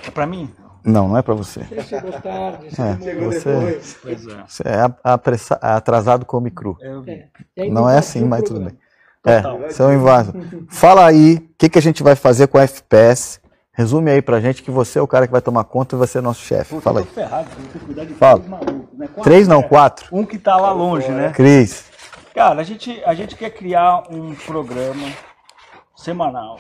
[0.07, 0.51] é pra mim?
[0.87, 1.61] Não, não é pra você.
[1.65, 2.97] Você chegou tarde, você É.
[3.03, 3.99] Chegou Você- depois.
[4.03, 4.45] Pois é.
[4.47, 6.79] Você é atrasado come cru.
[6.81, 7.63] É.
[7.63, 8.79] Aí Não é assim, mas tudo bem.
[9.23, 9.65] Total.
[9.65, 10.33] É, seu invaso.
[10.71, 13.41] Fala aí, o que, que a gente vai fazer com a FPS?
[13.73, 16.07] Resume aí pra gente que você é o cara que vai tomar conta e vai
[16.07, 16.81] ser nosso chefe.
[16.81, 17.07] Fala eu aí.
[17.09, 18.39] tô ferrado, vou ter que cuidar de Fala.
[18.41, 19.09] três malucos, né?
[19.23, 19.69] Três não, né?
[19.69, 20.07] quatro.
[20.13, 21.31] Um que tá lá longe, né?
[21.35, 21.85] Cris.
[22.35, 25.09] Cara, a gente, a gente quer criar um programa
[25.95, 26.59] semanal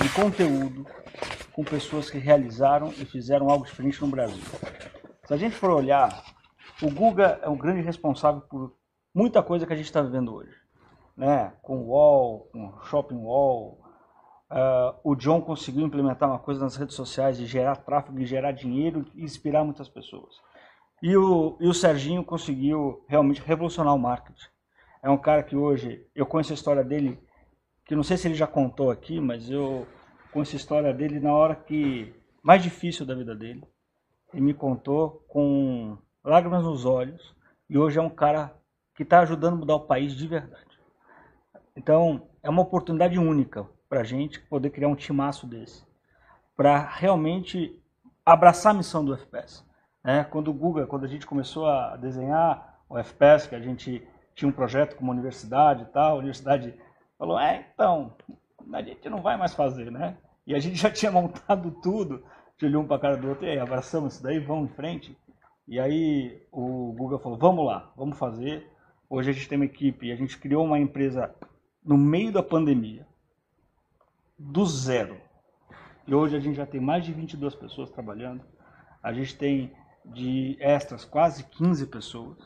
[0.00, 0.86] de conteúdo
[1.52, 4.42] com pessoas que realizaram e fizeram algo diferente no Brasil.
[5.24, 6.24] Se a gente for olhar,
[6.82, 8.74] o Guga é um grande responsável por
[9.14, 10.54] muita coisa que a gente está vivendo hoje.
[11.16, 11.52] Né?
[11.62, 13.80] Com o Wall, com o Shopping Wall.
[14.50, 18.52] Ah, o John conseguiu implementar uma coisa nas redes sociais de gerar tráfego, de gerar
[18.52, 20.34] dinheiro e inspirar muitas pessoas.
[21.02, 24.48] E o, e o Serginho conseguiu realmente revolucionar o marketing.
[25.02, 27.18] É um cara que hoje, eu conheço a história dele,
[27.84, 29.86] que não sei se ele já contou aqui, mas eu
[30.34, 32.12] conheço a história dele na hora que
[32.42, 33.62] mais difícil da vida dele.
[34.32, 37.36] Ele me contou com lágrimas nos olhos
[37.70, 38.52] e hoje é um cara
[38.96, 40.76] que está ajudando a mudar o país de verdade.
[41.76, 45.84] Então, é uma oportunidade única para a gente poder criar um timaço desse,
[46.56, 47.80] para realmente
[48.26, 49.64] abraçar a missão do FPS.
[50.02, 50.24] né?
[50.24, 54.52] Quando o quando a gente começou a desenhar o FPS, que a gente tinha um
[54.52, 56.74] projeto com uma universidade e tal, a universidade
[57.16, 58.16] falou, é, então,
[58.72, 60.16] a gente não vai mais fazer, né?
[60.46, 62.22] E a gente já tinha montado tudo,
[62.54, 64.74] gente olhou um para a cara do outro, e aí, abraçamos isso daí, vamos em
[64.74, 65.18] frente.
[65.66, 68.70] E aí o Guga falou, vamos lá, vamos fazer.
[69.08, 71.34] Hoje a gente tem uma equipe, a gente criou uma empresa
[71.84, 73.06] no meio da pandemia,
[74.38, 75.16] do zero.
[76.06, 78.42] E hoje a gente já tem mais de 22 pessoas trabalhando.
[79.02, 79.72] A gente tem
[80.04, 82.36] de extras quase 15 pessoas,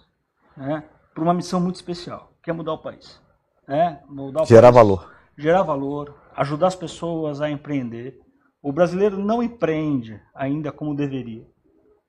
[0.56, 0.84] né?
[1.14, 3.20] Por uma missão muito especial, que é mudar o país.
[3.66, 4.00] Né?
[4.08, 5.14] Mudar o Gerar país, valor.
[5.36, 8.20] Gerar valor, ajudar as pessoas a empreender.
[8.62, 11.46] O brasileiro não empreende ainda como deveria.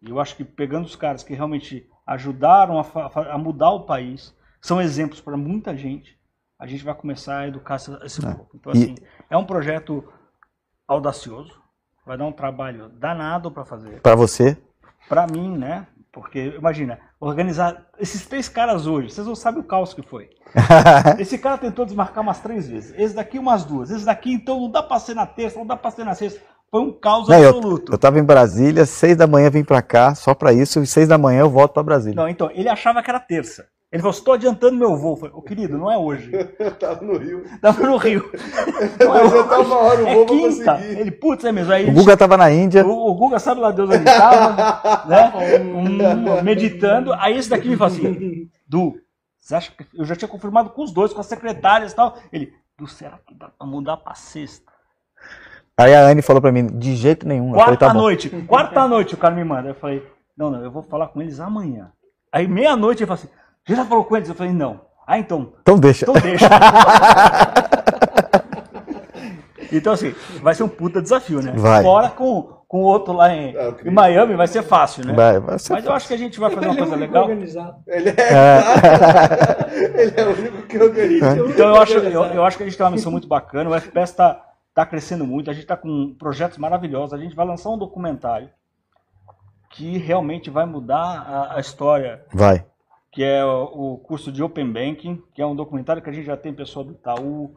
[0.02, 4.36] E eu acho que pegando os caras que realmente ajudaram a, a mudar o país,
[4.62, 6.18] são exemplos para muita gente,
[6.58, 8.32] a gente vai começar a educar esse É.
[8.34, 8.50] povo.
[8.56, 8.96] Então, E- assim,
[9.30, 10.04] é um projeto
[10.88, 11.62] audacioso,
[12.06, 14.02] vai dar um trabalho danado para fazer.
[14.02, 14.58] Pra você,
[15.08, 15.88] Para mim, né?
[16.12, 20.30] Porque, imagina, organizar esses três caras hoje, vocês não sabem o caos que foi.
[21.20, 24.72] Esse cara tentou desmarcar umas três vezes, esse daqui umas duas, esse daqui então não
[24.72, 26.40] dá para ser na terça, não dá para ser na sexta.
[26.72, 27.92] Foi um caos Não, eu, absoluto.
[27.92, 31.08] eu tava em Brasília, seis da manhã vim pra cá, só pra isso, e seis
[31.08, 32.16] da manhã eu volto pra Brasília.
[32.16, 33.68] Não, então, ele achava que era terça.
[33.92, 35.14] Ele falou, estou adiantando meu voo.
[35.14, 36.32] Eu falei, ô querido, não é hoje.
[36.60, 37.44] Eu tava no Rio.
[37.60, 38.30] Tava no Rio.
[39.00, 40.72] Não é Mas eu tava uma hora, o É voo pra quinta.
[40.76, 41.00] conseguir.
[41.00, 41.74] Ele, putz, é mesmo.
[41.74, 45.34] Aí O Guga tava na Índia, o, o Guga sabe lá Deus onde estava, né?
[45.74, 47.14] Um, meditando.
[47.14, 48.96] Aí esse daqui me fala assim, Du,
[49.40, 52.16] você acha que eu já tinha confirmado com os dois, com as secretárias e tal.
[52.32, 54.70] Ele, Du, será que dá pra mudar pra sexta?
[55.78, 57.48] aí a Anne falou pra mim, de jeito nenhum.
[57.48, 58.00] Eu falei, Quarta tá bom.
[58.02, 59.70] noite, quarta noite o cara me manda.
[59.70, 60.06] Eu falei,
[60.38, 61.92] não, não, eu vou falar com eles amanhã.
[62.32, 63.30] Aí meia-noite ele fala assim,
[63.70, 64.30] você já falou com eles?
[64.30, 64.82] Eu falei, não.
[65.06, 66.06] Ah, então, Então deixa.
[66.10, 66.48] então deixa.
[69.72, 71.54] então, assim, vai ser um puta desafio, né?
[71.56, 71.84] Vai.
[71.84, 73.92] Fora com, com o outro lá em, É, Cris.
[73.92, 75.14] em Miami, vai ser fácil, né?
[75.14, 76.96] Vai, vai ser Mas eu acho que a gente vai fazer uma Ele é coisa
[76.96, 77.24] legal.
[77.24, 77.76] organizado.
[77.88, 78.14] Ele é,
[80.02, 81.38] ele é o único que organiza.
[81.48, 83.70] Então eu acho, eu, eu acho que a gente tem uma missão muito bacana.
[83.70, 87.46] O FPS está está crescendo muito, a gente está com projetos maravilhosos, a gente vai
[87.46, 88.50] lançar um documentário
[89.72, 92.64] que realmente vai mudar a, a história Vai.
[93.12, 96.38] Que é o, curso de Open Banking, que é um documentário que a gente já
[96.38, 97.56] tem pessoal do Itaú,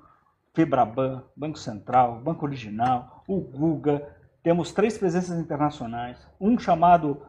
[0.55, 4.17] Febraban, Banco Central, Banco Original, o Guga.
[4.43, 7.23] Temos três presenças internacionais, um chamado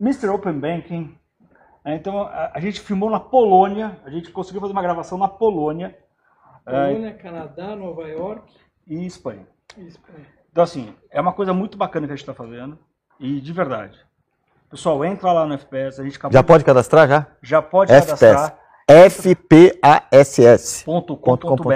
[0.00, 0.28] Mr.
[0.28, 1.16] Open Banking.
[1.84, 5.28] É, Então a, a gente filmou na Polônia, a gente conseguiu fazer uma gravação na
[5.28, 5.96] Polônia
[6.66, 8.52] é, Polônia, Canadá, Nova York
[8.86, 9.46] e Espanha.
[9.76, 10.26] e Espanha.
[10.50, 12.78] Então, assim, é uma coisa muito bacana que a gente está fazendo.
[13.18, 13.98] E de verdade.
[14.70, 17.26] Pessoal, entra lá no FPS, a gente acabou Já de- pode cadastrar já?
[17.42, 18.20] já pode FPS.
[18.20, 18.56] cadastrar.
[19.10, 20.84] FPASS.
[20.84, 21.74] .com.br.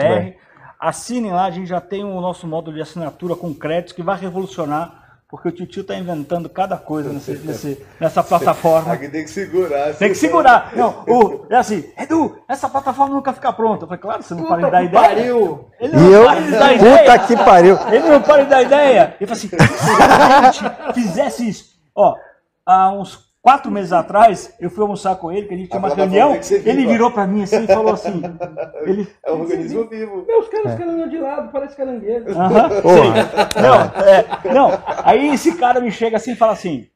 [0.80, 4.16] Assinem lá, a gente já tem o nosso módulo de assinatura com créditos que vai
[4.18, 8.92] revolucionar, porque o Tio está inventando cada coisa nesse, nesse- nessa plataforma.
[8.92, 9.94] Aqui tem que segurar.
[9.94, 10.70] Tem que segurar.
[10.76, 13.84] Não, o, é assim, Edu, essa plataforma nunca fica pronta.
[13.84, 15.02] Eu falei, claro, você não para de dar ideia.
[15.08, 15.68] pariu!
[15.80, 17.18] Ele E não eu, para de dar puta ideia.
[17.20, 17.78] que pariu.
[17.90, 19.16] Ele não para de dar ideia.
[19.20, 19.56] Ele falou assim, se
[20.02, 21.74] a gente fizesse isso.
[21.96, 22.14] Ó,
[22.66, 25.94] há uns quatro meses atrás, eu fui almoçar com ele, que a gente tinha uma
[25.94, 26.34] reunião.
[26.34, 28.22] Ele virou pra mim assim e falou assim.
[28.84, 30.24] Ele, É um organismo vivo.
[30.26, 32.30] Meu, os caras caminham de lado, parece caranguejo.
[32.30, 33.62] Aham, sei.
[33.62, 34.70] Não, é, não.
[35.04, 36.88] Aí esse cara me chega assim e fala assim.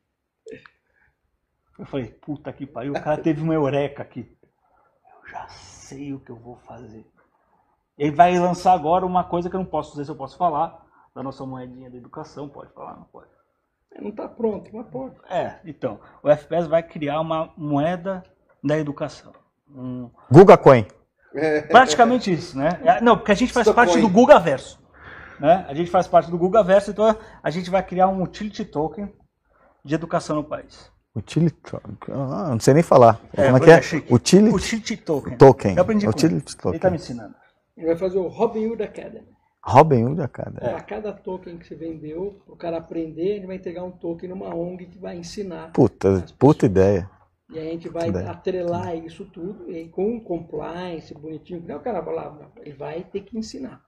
[1.78, 4.28] Eu falei, puta que pariu, o cara teve uma eureka aqui.
[5.04, 7.06] Eu já sei o que eu vou fazer.
[7.96, 10.84] Ele vai lançar agora uma coisa que eu não posso dizer se eu posso falar,
[11.14, 13.37] da nossa moedinha da educação, pode falar, não pode.
[14.00, 15.14] Não tá pronto, mas pode.
[15.30, 18.22] É, então, o FPS vai criar uma moeda
[18.62, 19.32] da educação.
[19.74, 20.86] Um- Guga Coin.
[21.70, 22.80] praticamente isso, né?
[22.84, 23.86] É, Não, porque a gente faz Stocoin.
[23.86, 24.78] parte do Guga Verso.
[25.40, 25.64] Né?
[25.68, 29.12] A gente faz parte do Guga Verso, então a gente vai criar um utility token
[29.84, 30.90] de educação no país.
[31.14, 31.58] Utility.
[32.10, 33.20] Ah, não sei nem falar.
[33.36, 33.82] É, Como é que é?
[33.82, 34.12] chique.
[34.12, 35.36] Utility Utility token.
[35.36, 35.74] token.
[35.76, 36.56] Eu aprendi com Utility ele.
[36.56, 36.70] token.
[36.72, 37.34] Ele tá me ensinando.
[37.76, 39.28] Ele vai fazer o Robin Hood Academy.
[39.68, 40.52] Robin Hood, cara.
[40.52, 44.54] Para cada token que você vendeu, o cara aprender, ele vai entregar um token numa
[44.54, 45.72] ONG que vai ensinar.
[45.72, 47.08] Puta, puta ideia.
[47.50, 48.30] E aí a gente vai Ideia.
[48.30, 52.62] atrelar isso tudo, e aí com compliance bonitinho, não é o cara vai lá, não,
[52.62, 53.82] ele vai ter que ensinar.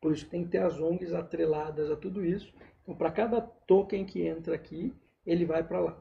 [0.00, 2.52] Por isso tem que ter as ONGs atreladas a tudo isso.
[2.82, 4.92] Então, para cada token que entra aqui,
[5.24, 5.96] ele vai para lá.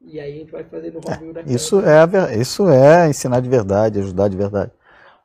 [0.00, 1.54] E aí a gente vai fazer no Robin Hood Academy.
[1.54, 4.72] Isso é, a isso é ensinar de verdade, ajudar de verdade.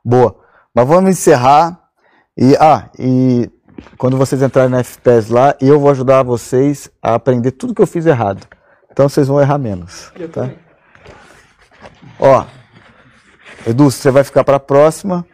[0.04, 0.36] Boa.
[0.74, 1.85] Mas vamos encerrar.
[2.38, 3.50] E, ah, e
[3.98, 7.88] quando vocês entrarem na FPS lá, eu vou ajudar vocês a aprender tudo que eu
[7.88, 8.46] fiz errado.
[8.92, 10.12] Então vocês vão errar menos.
[10.18, 10.42] Eu Tá?
[10.42, 10.58] também.
[12.20, 12.46] Ó,
[13.68, 15.26] Edu, você vai ficar para a próxima,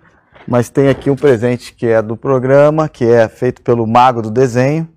[0.48, 4.32] mas tem aqui um presente que é do programa, que é feito pelo Mago do
[4.32, 4.88] Desenho.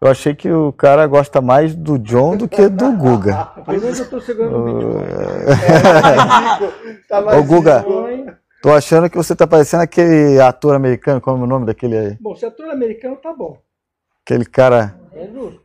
[0.00, 3.48] Eu achei que o cara gosta mais do John do que do Guga.
[3.66, 5.00] Primeiro eu estou segurando o vídeo.
[7.08, 8.26] Tá Ô, Guga, Oi.
[8.62, 12.16] Tô achando que você tá parecendo aquele ator americano, como é o nome daquele aí?
[12.20, 13.58] Bom, se ator americano tá bom.
[14.24, 15.62] Aquele cara É justo.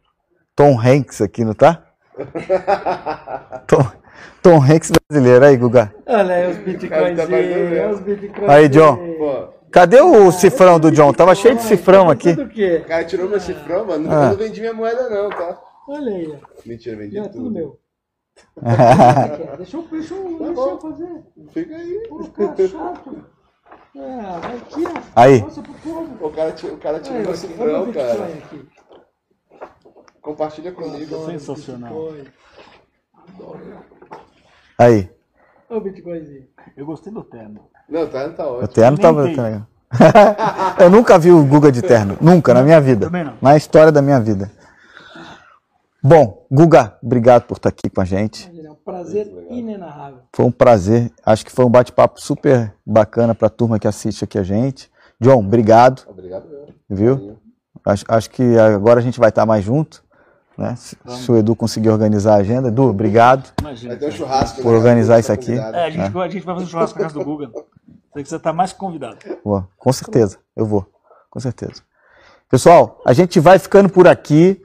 [0.56, 1.84] Tom Hanks aqui, não tá?
[3.68, 3.86] Tom,
[4.42, 5.46] Tom Hanks brasileiro.
[5.46, 5.94] Aí, Guga.
[6.06, 7.18] Olha aí os bitcoins.
[7.18, 8.50] tá fazendo os bitcoins.
[8.50, 8.98] Aí, John.
[9.18, 11.12] Pô, Cadê o cifrão do John?
[11.14, 12.30] Tava cheio de cifrão aqui.
[12.30, 12.82] O quê?
[12.86, 14.08] o cara tirou meu cifrão, mano.
[14.12, 14.30] Ah.
[14.30, 15.60] Não vendi minha moeda, não, tá?
[15.90, 16.32] Olha aí.
[16.32, 16.48] ó.
[16.64, 17.44] Mentira, vendi Não, é tudo.
[17.46, 17.80] tudo meu.
[19.58, 21.24] Deixa eu, deixa eu, deixa eu fazer.
[21.54, 22.08] Fica aí.
[22.10, 23.26] Pô, cara chato.
[23.98, 25.02] Ah, aqui, ó.
[25.16, 25.42] Aí.
[25.42, 26.26] Pro povo.
[26.28, 28.24] O cara, tirou- o cara Aí, meu o Bitcoin cara.
[28.26, 28.68] aqui.
[30.22, 31.26] Compartilha comigo.
[31.26, 32.12] Sensacional.
[32.12, 32.28] Bitcoin.
[34.78, 35.10] Aí.
[35.70, 36.48] Olha o Bitcoinzinho.
[36.76, 37.60] Eu gostei do terno.
[37.90, 38.68] Não, tá, tá O ótimo.
[38.70, 39.24] terno tava.
[39.26, 39.36] Nem
[40.80, 42.18] Eu nunca vi o Guga de terno.
[42.20, 43.06] Nunca, na minha vida.
[43.08, 43.34] Também não.
[43.42, 44.52] Na história da minha vida.
[46.06, 48.48] Bom, Guga, obrigado por estar aqui com a gente.
[48.48, 50.20] Imagina, é um prazer inenarrável.
[50.36, 51.10] Foi um prazer.
[51.26, 54.92] Acho que foi um bate-papo super bacana para a turma que assiste aqui a gente.
[55.18, 56.68] John, obrigado, Obrigado, meu.
[56.90, 57.38] viu?
[57.86, 60.04] Acho, acho que agora a gente vai estar mais junto.
[60.58, 60.76] Né?
[60.76, 62.68] Se, se o Edu conseguir organizar a agenda.
[62.68, 63.54] Edu, obrigado.
[63.62, 63.94] Imagina.
[63.96, 64.62] Vai ter um churrasco.
[64.62, 64.78] Por né?
[64.78, 65.54] organizar isso aqui.
[65.54, 67.50] É, a gente, a gente vai fazer um churrasco na casa do Guga.
[68.14, 69.20] Você tá mais que convidado.
[69.42, 70.86] Vou, com certeza, eu vou,
[71.32, 71.82] com certeza.
[72.50, 74.62] Pessoal, a gente vai ficando por aqui.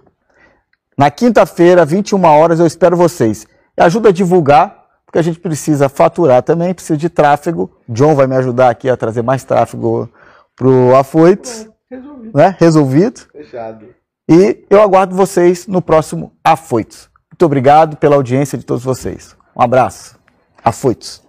[0.99, 3.47] Na quinta-feira, 21 horas, eu espero vocês.
[3.77, 7.71] E ajuda a divulgar, porque a gente precisa faturar também, precisa de tráfego.
[7.89, 10.11] John vai me ajudar aqui a trazer mais tráfego
[10.57, 12.37] pro Afoites, Resolvido.
[12.37, 12.57] né?
[12.59, 13.21] Resolvido.
[13.31, 13.87] Fechado.
[14.29, 17.09] E eu aguardo vocês no próximo Afoites.
[17.31, 19.37] Muito obrigado pela audiência de todos vocês.
[19.57, 20.19] Um abraço.
[20.65, 21.23] Afoites.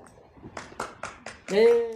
[1.54, 1.89] É.